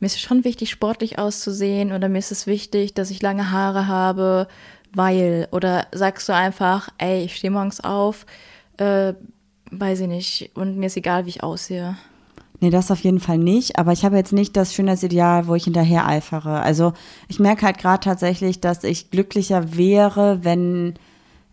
[0.00, 3.50] mir ist es schon wichtig, sportlich auszusehen oder mir ist es wichtig, dass ich lange
[3.50, 4.48] Haare habe,
[4.94, 8.24] weil, oder sagst du einfach, ey, ich stehe morgens auf,
[8.78, 9.12] äh,
[9.70, 11.96] weiß ich nicht, und mir ist egal, wie ich aussehe.
[12.60, 13.78] Nee, das auf jeden Fall nicht.
[13.78, 16.60] Aber ich habe jetzt nicht das Schönheitsideal, wo ich hinterher eifere.
[16.60, 16.92] Also
[17.28, 20.94] ich merke halt gerade tatsächlich, dass ich glücklicher wäre, wenn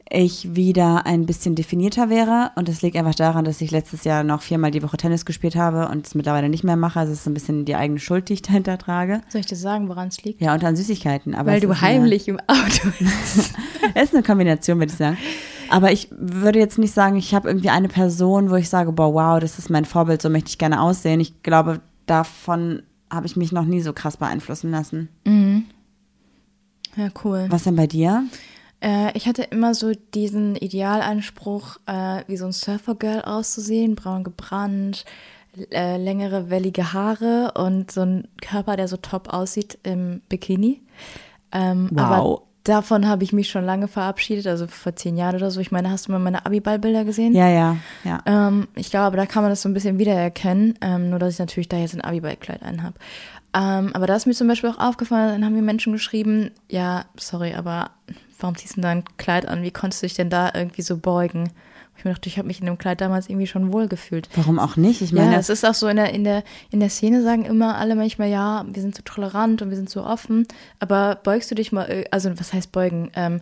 [0.09, 2.51] ich wieder ein bisschen definierter wäre.
[2.55, 5.55] Und das liegt einfach daran, dass ich letztes Jahr noch viermal die Woche Tennis gespielt
[5.55, 6.99] habe und es mittlerweile nicht mehr mache.
[6.99, 9.21] Also es ist ein bisschen die eigene Schuld, die ich dahinter trage.
[9.29, 10.41] Soll ich dir sagen, woran es liegt?
[10.41, 11.33] Ja, und an Süßigkeiten.
[11.33, 13.53] Aber Weil du ist eine- heimlich im Auto bist.
[13.95, 15.17] Es ist eine Kombination, würde ich sagen.
[15.69, 19.13] Aber ich würde jetzt nicht sagen, ich habe irgendwie eine Person, wo ich sage, boah,
[19.13, 21.19] wow, das ist mein Vorbild, so möchte ich gerne aussehen.
[21.19, 25.09] Ich glaube, davon habe ich mich noch nie so krass beeinflussen lassen.
[26.95, 27.45] ja, cool.
[27.49, 28.23] Was denn bei dir?
[28.81, 35.05] Äh, ich hatte immer so diesen Idealanspruch, äh, wie so ein Surfergirl auszusehen, braun gebrannt,
[35.71, 40.81] äh, längere wellige Haare und so ein Körper, der so top aussieht im Bikini.
[41.51, 42.41] Ähm, Wow.
[42.65, 45.59] Davon habe ich mich schon lange verabschiedet, also vor zehn Jahren oder so.
[45.59, 47.35] Ich meine, hast du mal meine Abiballbilder gesehen?
[47.35, 48.23] Ja, ja, ja.
[48.25, 51.39] Ähm, ich glaube, da kann man das so ein bisschen wiedererkennen, ähm, nur dass ich
[51.39, 52.95] natürlich da jetzt ein Abiballkleid anhabe.
[53.53, 57.05] Ähm, aber da ist mir zum Beispiel auch aufgefallen, dann haben mir Menschen geschrieben, ja,
[57.17, 57.91] sorry, aber
[58.39, 59.61] warum ziehst du denn da ein Kleid an?
[59.61, 61.51] Wie konntest du dich denn da irgendwie so beugen?
[62.05, 64.29] Ich mir dachte, ich habe mich in dem Kleid damals irgendwie schon wohl gefühlt.
[64.35, 65.01] Warum auch nicht?
[65.01, 67.45] Ich Ja, meine, es ist auch so in der, in der, in der Szene sagen
[67.45, 70.45] immer alle manchmal, ja, wir sind so tolerant und wir sind so offen,
[70.79, 73.09] aber beugst du dich mal, äh, also was heißt beugen?
[73.15, 73.41] Ähm,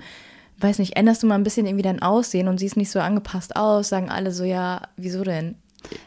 [0.59, 3.57] weiß nicht, änderst du mal ein bisschen irgendwie dein Aussehen und siehst nicht so angepasst
[3.57, 5.55] aus, sagen alle so, ja, wieso denn?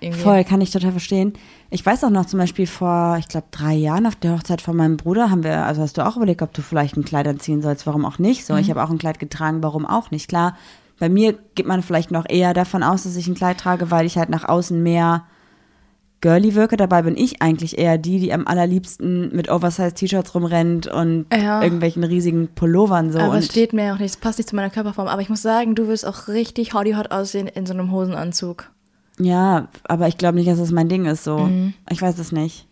[0.01, 0.23] Irgendwie.
[0.23, 1.35] voll, kann ich total verstehen.
[1.69, 4.75] Ich weiß auch noch zum Beispiel vor, ich glaube, drei Jahren auf der Hochzeit von
[4.75, 7.61] meinem Bruder haben wir, also hast du auch überlegt, ob du vielleicht ein Kleid anziehen
[7.61, 8.47] sollst, warum auch nicht?
[8.47, 8.61] So, Mhm.
[8.61, 10.29] ich habe auch ein Kleid getragen, warum auch nicht?
[10.29, 10.57] Klar,
[10.99, 14.07] bei mir geht man vielleicht noch eher davon aus, dass ich ein Kleid trage, weil
[14.07, 15.25] ich halt nach außen mehr
[16.23, 16.77] girly wirke.
[16.77, 21.63] Dabei bin ich eigentlich eher die, die am allerliebsten mit Oversize-T-Shirts rumrennt und Ja.
[21.63, 23.19] irgendwelchen riesigen Pullovern so.
[23.19, 25.09] aber es steht mir auch nicht, es passt nicht zu meiner Körperform.
[25.09, 28.71] Aber ich muss sagen, du wirst auch richtig hotty hot aussehen in so einem Hosenanzug.
[29.19, 31.49] Ja, aber ich glaube nicht, dass das mein Ding ist so.
[31.91, 32.67] Ich weiß es nicht.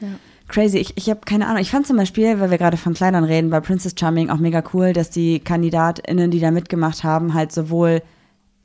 [0.00, 0.08] Ja.
[0.48, 1.60] Crazy, ich, ich habe keine Ahnung.
[1.60, 4.62] Ich fand zum Beispiel, weil wir gerade von Kleidern reden, bei Princess Charming auch mega
[4.72, 8.02] cool, dass die KandidatInnen, die da mitgemacht haben, halt sowohl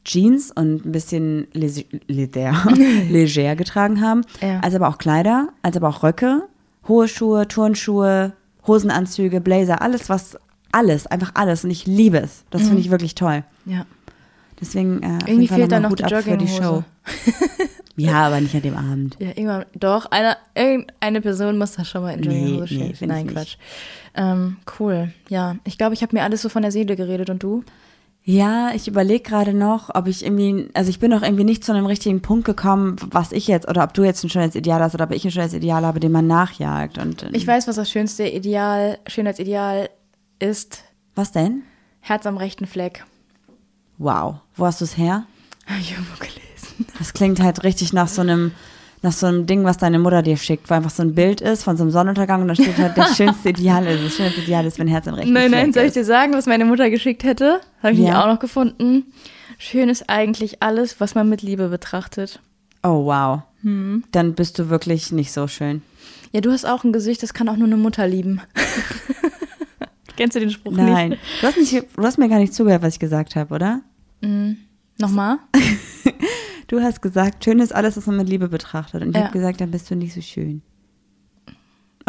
[0.05, 2.53] Jeans und ein bisschen leger,
[3.09, 4.59] leger, getragen haben, Ja.
[4.61, 6.43] als aber auch Kleider, als aber auch Röcke,
[6.87, 8.33] hohe Schuhe, Turnschuhe,
[8.67, 10.37] Hosenanzüge, Blazer, alles was,
[10.71, 11.63] alles, einfach alles.
[11.63, 12.43] Und ich liebe es.
[12.51, 13.43] Das finde ich wirklich toll.
[13.65, 13.85] Ja.
[14.59, 16.63] Deswegen äh, Irgendwie fehlt da noch die Hut ab für die Jogginghose.
[16.63, 16.83] Show.
[17.97, 19.17] Ja, aber nicht an dem Abend.
[19.19, 22.91] Ja, irgendwann, doch, einer, irgendeine Person muss da schon mal in Nee, Jogginghose nee, stehen.
[22.91, 23.27] ich Nein.
[23.27, 23.57] Quatsch.
[24.15, 25.11] Ähm, cool.
[25.29, 27.63] Ja, ich glaube, ich habe mir alles so von der Seele geredet und du?
[28.23, 31.71] Ja, ich überlege gerade noch, ob ich irgendwie, also ich bin noch irgendwie nicht zu
[31.73, 34.93] einem richtigen Punkt gekommen, was ich jetzt, oder ob du jetzt ein schönes Ideal hast
[34.93, 36.99] oder ob ich ein schönes Ideal habe, dem man nachjagt.
[36.99, 39.89] Und, Ich weiß, was das schönste Ideal, Schönheitsideal
[40.37, 40.83] ist.
[41.15, 41.63] Was denn?
[41.99, 43.05] Herz am rechten Fleck.
[43.97, 44.35] Wow.
[44.55, 45.25] Wo hast du es her?
[45.79, 46.41] Ich irgendwo gelesen.
[46.99, 48.51] Das klingt halt richtig nach so einem
[49.03, 51.63] nach so einem Ding, was deine Mutter dir schickt, wo einfach so ein Bild ist
[51.63, 54.03] von so einem Sonnenuntergang und da steht halt, das schönste Ideal ist.
[54.05, 55.95] Das schönste Ideal ist, wenn Herz im rechten Nein, nein, soll ich ist.
[55.95, 57.61] dir sagen, was meine Mutter geschickt hätte?
[57.81, 58.05] Habe ich Ja.
[58.05, 59.05] nicht auch noch gefunden.
[59.57, 62.41] Schön ist eigentlich alles, was man mit Liebe betrachtet.
[62.83, 63.41] Oh, wow.
[63.63, 64.03] Hm.
[64.11, 65.81] Dann bist du wirklich nicht so schön.
[66.31, 68.39] Ja, du hast auch ein Gesicht, das kann auch nur eine Mutter lieben.
[70.15, 71.09] Kennst du den Spruch Nein.
[71.09, 71.21] nicht?
[71.41, 73.81] Du hast, nicht, du hast mir gar nicht zugehört, was ich gesagt habe, oder?
[74.99, 75.39] Nochmal?
[76.71, 79.01] Du hast gesagt, schön ist alles, was man mit Liebe betrachtet.
[79.01, 79.23] Und ich Ja.
[79.23, 80.61] habe gesagt, dann bist du nicht so schön.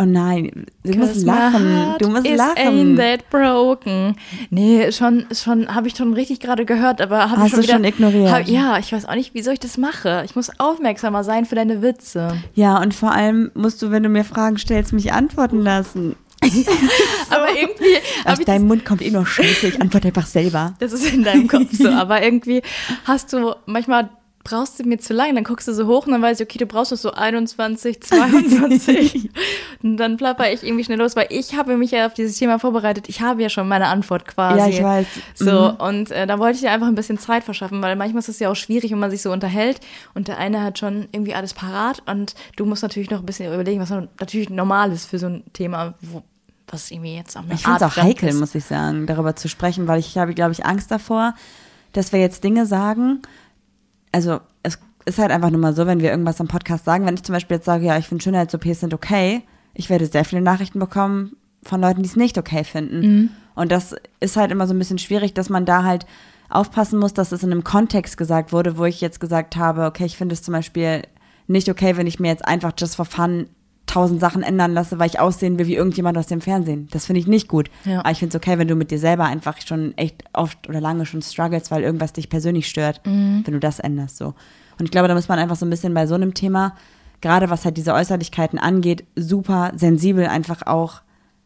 [0.01, 1.97] Oh nein, du musst lachen.
[1.99, 2.57] Du musst is lachen.
[2.57, 4.15] Ain't that broken.
[4.51, 7.65] Nee, schon, schon habe ich schon richtig gerade gehört, aber habe Hast ich schon du
[7.65, 8.31] wieder, schon ignoriert?
[8.31, 10.23] Hab, ja, ich weiß auch nicht, wie soll ich das mache.
[10.25, 12.37] Ich muss aufmerksamer sein für deine Witze.
[12.55, 16.15] Ja, und vor allem musst du, wenn du mir Fragen stellst, mich antworten lassen.
[17.31, 20.75] Aber irgendwie Aus deinem Mund kommt eh nur Scheiße, ich antworte einfach selber.
[20.79, 21.89] Das ist in deinem Kopf so.
[21.89, 22.63] Aber irgendwie
[23.05, 24.09] hast du, manchmal
[24.45, 26.59] brauchst du mir zu lange, dann guckst du so hoch und dann weiß ich, okay,
[26.59, 29.31] du brauchst noch so 21, 22.
[29.83, 32.59] und dann plapper ich irgendwie schnell los, weil ich habe mich ja auf dieses Thema
[32.59, 33.09] vorbereitet.
[33.09, 34.59] Ich habe ja schon meine Antwort quasi.
[34.59, 35.07] Ja, ich weiß.
[35.35, 35.77] So, Mhm.
[35.81, 38.39] und äh, da wollte ich dir einfach ein bisschen Zeit verschaffen, weil manchmal ist es
[38.39, 39.81] ja auch schwierig, wenn man sich so unterhält
[40.15, 43.53] und der eine hat schon irgendwie alles parat und du musst natürlich noch ein bisschen
[43.53, 46.23] überlegen, was natürlich normal ist für so ein Thema, wo,
[46.67, 48.41] was irgendwie jetzt auch eine Ich finde es auch heikel, ist.
[48.41, 51.35] muss ich sagen, darüber zu sprechen, weil ich habe, glaube ich, Angst davor,
[51.93, 53.21] dass wir jetzt Dinge sagen.
[54.13, 57.15] Also es ist halt einfach nur mal so, wenn wir irgendwas am Podcast sagen, wenn
[57.15, 59.43] ich zum Beispiel jetzt sage, ja, ich finde Schönheits-OPs sind okay,
[59.75, 63.01] ich werde sehr viele Nachrichten bekommen von Leuten, die es nicht okay finden.
[63.01, 63.31] Mhm.
[63.55, 66.07] Und das ist halt immer so ein bisschen schwierig, dass man da halt
[66.49, 70.05] aufpassen muss, dass es in einem Kontext gesagt wurde, wo ich jetzt gesagt habe, okay,
[70.05, 71.03] ich finde es zum Beispiel
[71.47, 73.47] nicht okay, wenn ich mir jetzt einfach just for fun
[73.93, 76.89] tausend Sachen ändern lasse, weil ich aussehen will wie irgendjemand aus dem Fernsehen.
[76.93, 77.71] Das finde ich nicht gut.
[77.85, 78.01] Ja.
[78.01, 80.81] Aber ich finde es okay, wenn du mit dir selber einfach schon echt oft oder
[80.81, 84.35] lange schon struggles, weil irgendwas dich persönlich stört, wenn du das änderst so.
[84.79, 86.75] Und ich glaube, da muss man einfach so ein bisschen bei so einem Thema,
[87.21, 91.03] gerade was halt diese Äußerlichkeiten angeht, super sensibel einfach auch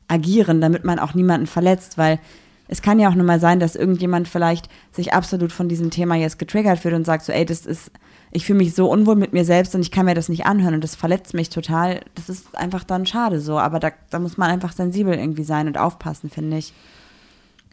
[0.09, 2.21] agieren, damit man auch niemanden verletzt, weil
[2.69, 6.15] es kann ja auch nur mal sein, dass irgendjemand vielleicht sich absolut von diesem Thema
[6.15, 7.91] jetzt getriggert wird und sagt so, ey, das ist,
[8.33, 10.75] ich fühle mich so unwohl mit mir selbst und ich kann mir das nicht anhören
[10.75, 12.01] und das verletzt mich total.
[12.15, 15.67] Das ist einfach dann schade so, aber da, da muss man einfach sensibel irgendwie sein
[15.69, 16.73] und aufpassen, finde ich.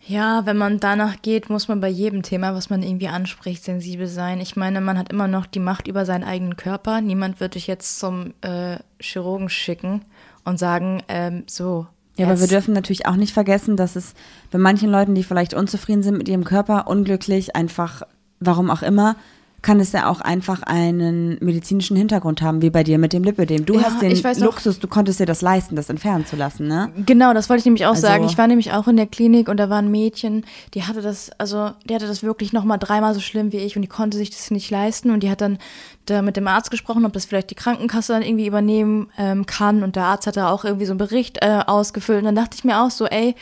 [0.05, 4.07] Ja, wenn man danach geht, muss man bei jedem Thema, was man irgendwie anspricht, sensibel
[4.07, 4.41] sein.
[4.41, 6.99] Ich meine, man hat immer noch die Macht über seinen eigenen Körper.
[6.99, 10.01] Niemand wird dich jetzt zum äh, Chirurgen schicken
[10.43, 11.87] und sagen, ähm, so.
[12.17, 14.13] Ja, aber wir jetzt- dürfen natürlich auch nicht vergessen, dass es
[14.51, 18.01] bei manchen Leuten, die vielleicht unzufrieden sind mit ihrem Körper, unglücklich, einfach,
[18.41, 19.15] warum auch immer,
[19.63, 23.65] kann es ja auch einfach einen medizinischen Hintergrund haben, wie bei dir mit dem Lipödem.
[23.65, 26.27] Du Ja, hast den ich weiß noch- Luxus, du konntest dir das leisten, das entfernen
[26.27, 26.91] zu lassen, ne?
[27.05, 28.25] Genau, das wollte ich nämlich auch Also- sagen.
[28.25, 30.45] Ich war nämlich auch in der Klinik und da war ein Mädchen,
[30.75, 33.75] die hatte das, also die hatte das wirklich noch mal dreimal so schlimm wie ich
[33.75, 35.57] und die konnte sich das nicht leisten und die hat dann
[36.05, 39.81] da mit dem Arzt gesprochen, ob das vielleicht die Krankenkasse dann irgendwie übernehmen ähm, kann
[39.83, 42.57] und der Arzt hat da auch irgendwie so einen Bericht äh, ausgefüllt und dann dachte
[42.57, 43.35] ich mir auch so, ey,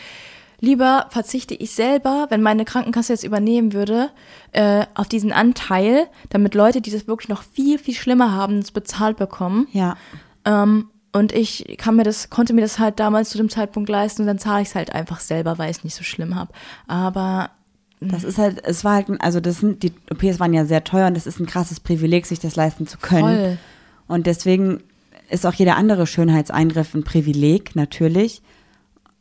[0.61, 4.09] lieber verzichte ich selber, wenn meine Krankenkasse jetzt übernehmen würde,
[4.53, 8.71] äh, auf diesen Anteil, damit Leute, die das wirklich noch viel, viel schlimmer haben, das
[8.71, 9.67] bezahlt bekommen.
[9.73, 9.97] Ja.
[10.45, 14.21] Ähm, und ich kann mir das, konnte mir das halt damals zu dem Zeitpunkt leisten
[14.21, 16.53] und dann zahle ich es halt einfach selber, weil ich es nicht so schlimm habe.
[16.87, 17.49] Aber
[17.99, 21.07] Das ist halt, es war halt, also das sind, die OPs waren ja sehr teuer
[21.07, 23.37] und das ist ein krasses Privileg, sich das leisten zu können.
[23.37, 23.57] Voll.
[24.07, 24.83] Und deswegen
[25.29, 28.41] ist auch jeder andere Schönheitseingriff ein Privileg, natürlich.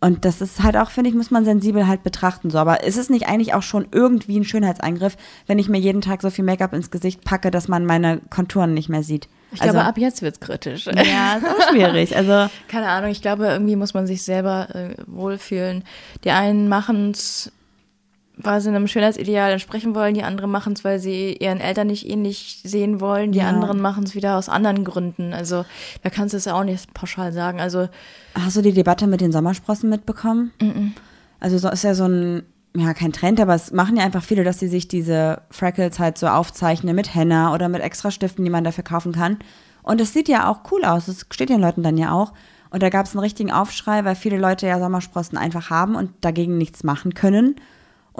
[0.00, 2.50] Und das ist halt auch, finde ich, muss man sensibel halt betrachten.
[2.50, 6.00] So, aber ist es nicht eigentlich auch schon irgendwie ein Schönheitseingriff, wenn ich mir jeden
[6.00, 9.28] Tag so viel Make-up ins Gesicht packe, dass man meine Konturen nicht mehr sieht?
[9.52, 10.86] ich also, glaube, ab jetzt wird's kritisch.
[10.86, 12.16] ja, ist auch schwierig.
[12.16, 15.84] Also Keine Ahnung, ich glaube, irgendwie muss man sich selber äh, wohlfühlen.
[16.24, 17.52] Die einen machen es,
[18.42, 22.08] weil sie einem Schönheitsideal entsprechen wollen, die anderen machen es, weil sie ihren Eltern nicht
[22.08, 23.48] ähnlich sehen wollen, die Ja.
[23.48, 25.32] anderen machen es wieder aus anderen Gründen.
[25.32, 25.64] Also
[26.02, 27.60] da kannst du es ja auch nicht pauschal sagen.
[27.60, 27.88] Also
[28.34, 30.52] Hast du die Debatte mit den Sommersprossen mitbekommen?
[31.40, 32.42] Also so ist ja so ein,
[32.76, 36.18] ja, kein Trend, aber es machen ja einfach viele, dass sie sich diese Freckles halt
[36.18, 39.38] so aufzeichnen mit Henna oder mit extra Stiften, die man dafür kaufen kann.
[39.82, 41.06] Und es sieht ja auch cool aus.
[41.06, 42.32] Das steht den Leuten dann ja auch.
[42.72, 46.10] Und da gab es einen richtigen Aufschrei, weil viele Leute ja Sommersprossen einfach haben und
[46.20, 47.56] dagegen nichts machen können.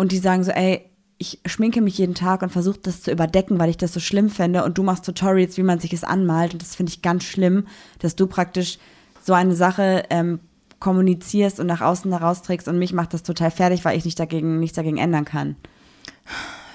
[0.01, 0.86] Und die sagen so, ey,
[1.18, 4.30] ich schminke mich jeden Tag und versuche das zu überdecken, weil ich das so schlimm
[4.30, 4.64] finde.
[4.64, 6.55] Und du machst Tutorials, wie man sich es anmalt.
[6.55, 7.66] Und das finde ich ganz schlimm,
[7.98, 8.78] dass du praktisch
[9.22, 10.40] so eine Sache ähm,
[10.78, 12.66] kommunizierst und nach außen herausträgst.
[12.66, 15.57] Und mich macht das total fertig, weil ich nicht dagegen, nichts dagegen ändern kann.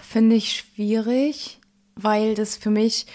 [0.07, 1.59] finde ich schwierig,
[1.95, 3.07] weil das für mich,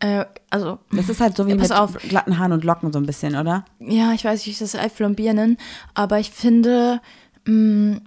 [0.00, 1.96] äh, also Das ist halt so wie mit auf.
[2.08, 3.64] glatten Haaren und Locken so ein bisschen, oder?
[3.78, 5.56] ja, ich weiß nicht, wie ich das Bier nennen,
[5.94, 7.00] aber ich finde,
[7.46, 8.00] mh,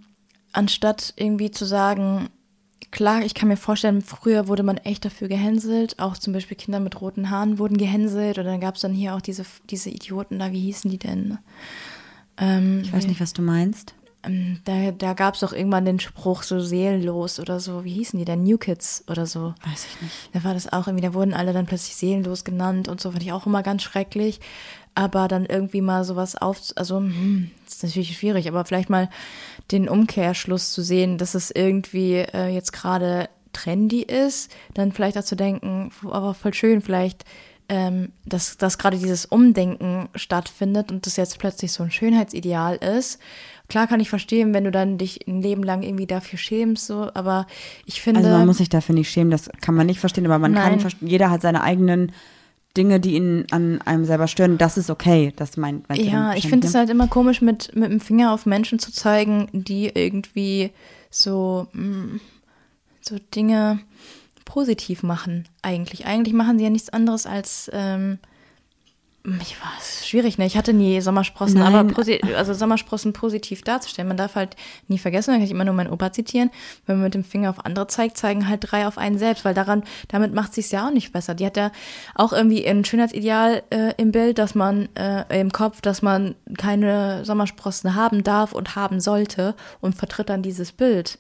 [0.55, 2.29] anstatt irgendwie zu sagen,
[2.91, 5.99] klar, ich kann mir vorstellen, früher wurde man echt dafür gehänselt.
[5.99, 8.37] Auch zum Beispiel Kinder mit roten Haaren wurden gehänselt.
[8.39, 11.37] Oder dann gab es dann hier auch diese, diese Idioten da, wie hießen die denn?
[12.37, 13.95] Ähm, Ich weiß nicht, was du meinst.
[14.23, 17.83] ähm, da da gab es auch irgendwann den Spruch so seelenlos oder so.
[17.83, 18.43] Wie hießen die denn?
[18.43, 19.53] New Kids oder so.
[19.65, 20.29] Weiß ich nicht.
[20.33, 23.23] Da war das auch irgendwie, da wurden alle dann plötzlich seelenlos genannt und so, fand
[23.23, 24.39] ich auch immer ganz schrecklich.
[24.97, 29.09] Aber dann irgendwie mal sowas auf, also, hm, das ist natürlich schwierig, aber vielleicht mal
[29.71, 35.23] den Umkehrschluss zu sehen, dass es irgendwie äh, jetzt gerade trendy ist, dann vielleicht auch
[35.23, 37.23] zu denken, aber voll schön, vielleicht,
[37.67, 43.19] ähm, dass, dass gerade dieses Umdenken stattfindet und das jetzt plötzlich so ein Schönheitsideal ist.
[43.67, 47.09] Klar kann ich verstehen, wenn du dann dich ein Leben lang irgendwie dafür schämst, so,
[47.15, 47.47] aber
[47.85, 48.19] ich finde.
[48.19, 50.73] Also man muss sich dafür nicht schämen, das kann man nicht verstehen, aber man kann
[50.73, 50.79] Nein.
[50.79, 52.11] verstehen, jeder hat seine eigenen
[52.77, 54.57] Dinge, die ihn an einem selber stören.
[54.57, 55.33] Das ist okay.
[55.35, 58.45] Das meint ihr Ja, ich finde es halt immer komisch, mit, mit dem Finger auf
[58.45, 60.71] Menschen zu zeigen, die irgendwie
[61.09, 62.19] so, mm,
[63.01, 63.79] so Dinge
[64.43, 66.05] positiv machen, eigentlich.
[66.05, 68.19] Eigentlich machen sie ja nichts anderes als, ähm,
[69.41, 70.45] ich war schwierig, ne?
[70.45, 71.73] Ich hatte nie Sommersprossen, Nein.
[71.73, 74.07] aber also Sommersprossen positiv darzustellen.
[74.07, 74.55] Man darf halt
[74.87, 76.51] nie vergessen, da kann ich immer nur meinen Opa zitieren,
[76.85, 79.53] wenn man mit dem Finger auf andere zeigt, zeigen halt drei auf einen selbst, weil
[79.53, 81.33] daran, damit macht sich's ja auch nicht besser.
[81.33, 81.71] Die hat ja
[82.13, 87.25] auch irgendwie ein Schönheitsideal äh, im Bild, dass man äh, im Kopf, dass man keine
[87.25, 91.17] Sommersprossen haben darf und haben sollte und vertritt dann dieses Bild.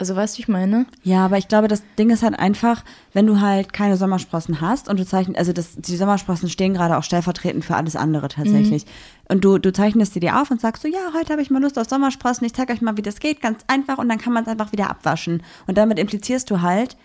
[0.00, 0.86] Also weißt du, ich meine?
[1.02, 4.88] Ja, aber ich glaube, das Ding ist halt einfach, wenn du halt keine Sommersprossen hast
[4.88, 8.86] und du zeichnest, also das, die Sommersprossen stehen gerade auch stellvertretend für alles andere tatsächlich.
[9.28, 11.60] Und du, du zeichnest sie dir auf und sagst so, ja, heute habe ich mal
[11.60, 14.32] Lust auf Sommersprossen, ich zeige euch mal, wie das geht, ganz einfach und dann kann
[14.32, 15.42] man es einfach wieder abwaschen.
[15.66, 16.96] Und damit implizierst du halt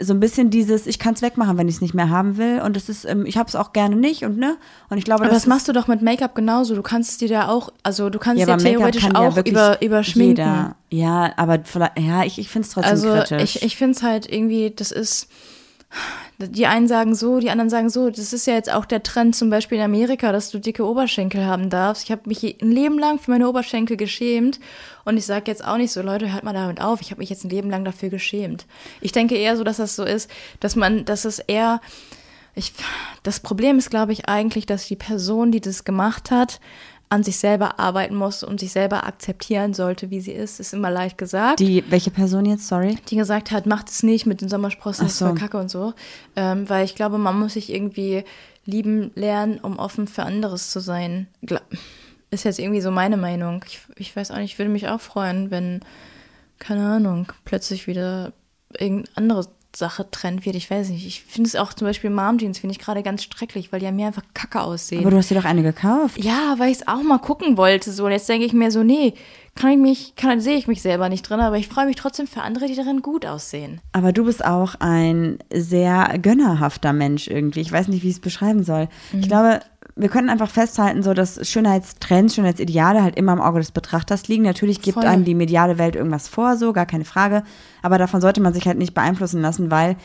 [0.00, 2.60] so ein bisschen dieses, ich kann es wegmachen, wenn ich es nicht mehr haben will.
[2.60, 4.56] Und es ist, ähm, ich habe es auch gerne nicht und ne.
[4.90, 6.74] Und ich glaube, Aber das ist- machst du doch mit Make-up genauso.
[6.74, 9.42] Du kannst es dir da auch, also du kannst ja, dir theoretisch kann auch ja
[9.44, 10.44] über, überschminken.
[10.44, 10.76] Jeder.
[10.90, 13.56] Ja, aber vielleicht, ja, ich, ich finde es trotzdem Also kritisch.
[13.56, 15.28] ich, ich finde es halt irgendwie, das ist,
[16.38, 18.10] die einen sagen so, die anderen sagen so.
[18.10, 21.44] Das ist ja jetzt auch der Trend zum Beispiel in Amerika, dass du dicke Oberschenkel
[21.44, 22.04] haben darfst.
[22.04, 24.60] Ich habe mich ein Leben lang für meine Oberschenkel geschämt
[25.04, 27.00] und ich sage jetzt auch nicht so, Leute, hört mal damit auf.
[27.00, 28.66] Ich habe mich jetzt ein Leben lang dafür geschämt.
[29.00, 30.30] Ich denke eher so, dass das so ist,
[30.60, 31.80] dass man, dass es eher
[32.54, 32.72] ich,
[33.22, 36.60] das Problem ist, glaube ich, eigentlich, dass die Person, die das gemacht hat,
[37.10, 40.60] an sich selber arbeiten muss und sich selber akzeptieren sollte, wie sie ist.
[40.60, 41.60] Ist immer leicht gesagt.
[41.60, 42.98] die, welche Person jetzt, sorry?
[43.08, 45.26] die gesagt hat, macht es nicht mit den Sommersprossen, das ist so.
[45.26, 45.94] voll kacke und so.
[46.36, 48.24] Ähm, weil ich glaube, man muss sich irgendwie
[48.64, 51.28] lieben lernen, um offen für anderes zu sein.
[52.30, 53.64] Ist jetzt irgendwie so meine Meinung.
[53.66, 55.80] Ich, ich weiß auch nicht, ich würde mich auch freuen, wenn,
[56.58, 58.32] keine Ahnung, plötzlich wieder
[58.78, 60.56] irgendeine andere Sache Trend wird.
[60.56, 61.06] Ich weiß nicht.
[61.06, 63.86] Ich finde es auch zum Beispiel Mom Jeans finde ich gerade ganz schrecklich, weil die
[63.86, 65.00] an mir einfach kacke aussehen.
[65.00, 66.22] Aber du hast dir doch eine gekauft.
[66.22, 67.92] Ja, weil ich es auch mal gucken wollte.
[67.92, 69.14] So, und jetzt denke ich mir so, nee,
[69.54, 72.26] kann ich mich, kann, sehe ich mich selber nicht drin, aber ich freue mich trotzdem
[72.26, 73.80] für andere, die darin gut aussehen.
[73.92, 77.60] Aber du bist auch ein sehr gönnerhafter Mensch irgendwie.
[77.60, 78.88] Ich weiß nicht, wie ich es beschreiben soll.
[79.12, 79.20] Mhm.
[79.20, 79.60] Ich glaube,
[79.98, 84.44] wir können einfach festhalten, so dass Schönheitstrends, Schönheitsideale halt immer im Auge des Betrachters liegen.
[84.44, 85.06] Natürlich gibt Voll.
[85.06, 87.42] einem die mediale Welt irgendwas vor, so, gar keine Frage.
[87.82, 89.96] Aber davon sollte man sich halt nicht beeinflussen lassen, weil,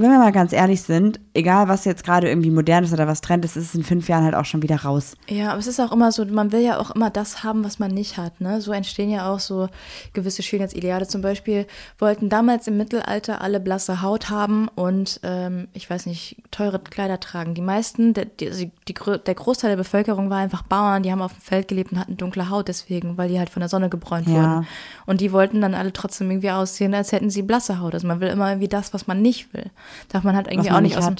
[0.00, 3.20] wenn wir mal ganz ehrlich sind, egal was jetzt gerade irgendwie modern ist oder was
[3.20, 5.16] Trend ist, ist es in fünf Jahren halt auch schon wieder raus.
[5.28, 7.78] Ja, aber es ist auch immer so, man will ja auch immer das haben, was
[7.78, 8.40] man nicht hat.
[8.40, 8.60] Ne?
[8.60, 9.68] So entstehen ja auch so
[10.12, 11.08] gewisse Schönheitsideale.
[11.08, 11.66] Zum Beispiel
[11.98, 17.18] wollten damals im Mittelalter alle blasse Haut haben und ähm, ich weiß nicht, teure Kleider
[17.20, 17.54] tragen.
[17.54, 18.94] Die meisten, der, die, also die,
[19.26, 22.16] der Großteil der Bevölkerung war einfach Bauern, die haben auf dem Feld gelebt und hatten
[22.16, 24.34] dunkle Haut deswegen, weil die halt von der Sonne gebräunt Ja.
[24.34, 24.66] wurden.
[25.06, 27.94] Und die wollten dann alle trotzdem irgendwie aussehen, als hätten sie blasse Haut.
[27.94, 29.70] Also man will immer irgendwie das, was man nicht will.
[30.08, 31.16] Darf man halt irgendwie man auch nicht nicht aus dem,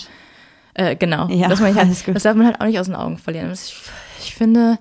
[0.74, 1.28] äh, genau.
[1.28, 1.76] Ja, das, halt,
[2.14, 3.48] das darf man halt auch nicht aus den Augen verlieren.
[3.48, 3.82] Das- Ich,
[4.28, 4.78] ich finde,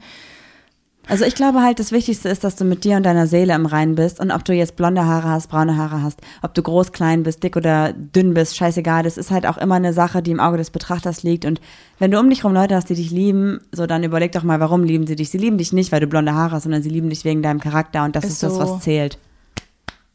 [1.10, 3.66] Also ich glaube halt, das Wichtigste ist, dass du mit dir und deiner Seele im
[3.66, 6.92] Reinen bist und ob du jetzt blonde Haare hast, braune Haare hast, ob du groß,
[6.92, 9.04] klein bist, dick oder dünn bist, scheißegal.
[9.04, 11.62] Das ist halt auch immer eine Sache, die im Auge des Betrachters liegt und
[11.98, 14.60] wenn du um dich rum Leute hast, die dich lieben, so dann überleg doch mal,
[14.60, 15.30] warum lieben sie dich?
[15.30, 17.62] Sie lieben dich nicht, weil du blonde Haare hast, sondern sie lieben dich wegen deinem
[17.62, 18.60] Charakter und das ist, Ist das, so.
[18.60, 19.18] was zählt.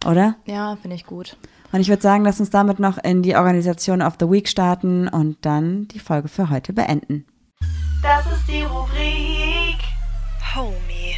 [0.05, 0.35] Oder?
[0.45, 1.37] ja, finde ich gut.
[1.73, 5.09] Und ich würde sagen, lass uns damit noch in die Organisation of the Week starten
[5.09, 7.25] und dann die Folge für heute beenden.
[8.03, 9.79] Das ist die Rubrik
[10.55, 11.17] Homie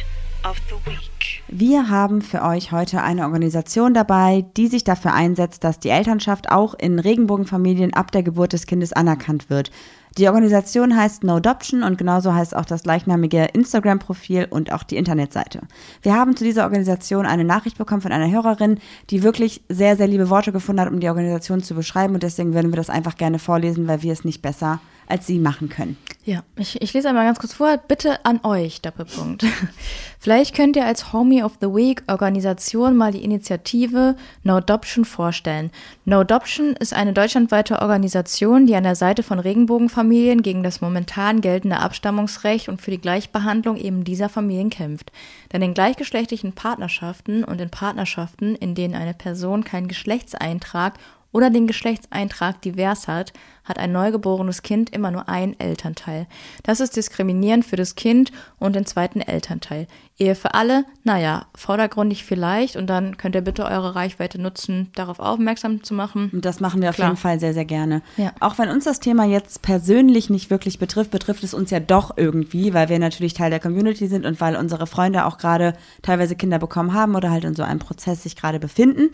[0.49, 1.43] of the Week.
[1.47, 6.49] Wir haben für euch heute eine Organisation dabei, die sich dafür einsetzt, dass die Elternschaft
[6.49, 9.71] auch in Regenbogenfamilien ab der Geburt des Kindes anerkannt wird.
[10.17, 14.95] Die Organisation heißt No Adoption und genauso heißt auch das gleichnamige Instagram-Profil und auch die
[14.95, 15.61] Internetseite.
[16.03, 20.07] Wir haben zu dieser Organisation eine Nachricht bekommen von einer Hörerin, die wirklich sehr, sehr
[20.07, 23.17] liebe Worte gefunden hat, um die Organisation zu beschreiben und deswegen würden wir das einfach
[23.17, 25.97] gerne vorlesen, weil wir es nicht besser als sie machen können.
[26.23, 27.77] Ja, ich, ich lese einmal ganz kurz vor.
[27.77, 29.45] Bitte an euch, Doppelpunkt.
[30.19, 35.69] Vielleicht könnt ihr als Homie of the Week Organisation mal die Initiative No Adoption vorstellen.
[36.03, 41.41] No Adoption ist eine deutschlandweite Organisation, die an der Seite von Regenbogenfamilien gegen das momentan
[41.41, 45.11] geltende Abstammungsrecht und für die Gleichbehandlung eben dieser Familien kämpft.
[45.51, 50.95] Denn in gleichgeschlechtlichen Partnerschaften und in Partnerschaften, in denen eine Person keinen Geschlechtseintrag
[51.35, 53.33] oder den Geschlechtseintrag divers hat,
[53.65, 56.27] hat ein neugeborenes Kind immer nur ein Elternteil.
[56.63, 59.87] Das ist diskriminierend für das Kind und den zweiten Elternteil.
[60.17, 65.19] Ehe für alle, naja, vordergründig vielleicht und dann könnt ihr bitte eure Reichweite nutzen, darauf
[65.19, 66.29] aufmerksam zu machen.
[66.31, 67.09] Und das machen wir auf Klar.
[67.09, 68.01] jeden Fall sehr, sehr gerne.
[68.15, 68.31] Ja.
[68.39, 72.15] Auch wenn uns das Thema jetzt persönlich nicht wirklich betrifft, betrifft es uns ja doch
[72.15, 76.37] irgendwie, weil wir natürlich Teil der Community sind und weil unsere Freunde auch gerade teilweise
[76.37, 79.11] Kinder bekommen haben oder halt in so einem Prozess sich gerade befinden.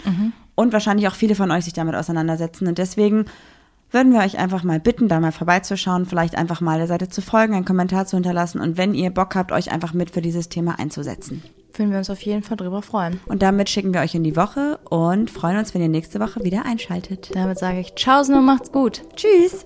[0.61, 2.67] Und wahrscheinlich auch viele von euch sich damit auseinandersetzen.
[2.67, 3.25] Und deswegen
[3.89, 7.23] würden wir euch einfach mal bitten, da mal vorbeizuschauen, vielleicht einfach mal der Seite zu
[7.23, 10.49] folgen, einen Kommentar zu hinterlassen und wenn ihr Bock habt, euch einfach mit für dieses
[10.49, 11.43] Thema einzusetzen.
[11.73, 13.19] Würden wir uns auf jeden Fall drüber freuen.
[13.25, 16.43] Und damit schicken wir euch in die Woche und freuen uns, wenn ihr nächste Woche
[16.43, 17.31] wieder einschaltet.
[17.33, 19.01] Damit sage ich Tschaußen und macht's gut.
[19.15, 19.63] Tschüss!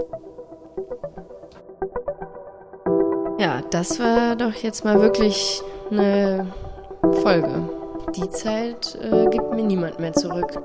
[3.37, 6.53] Ja, das war doch jetzt mal wirklich eine
[7.21, 7.69] Folge.
[8.15, 10.57] Die Zeit äh, gibt mir niemand mehr zurück.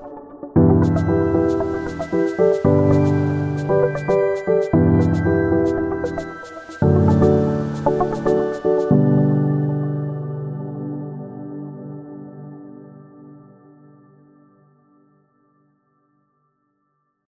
[2.40, 2.69] thank you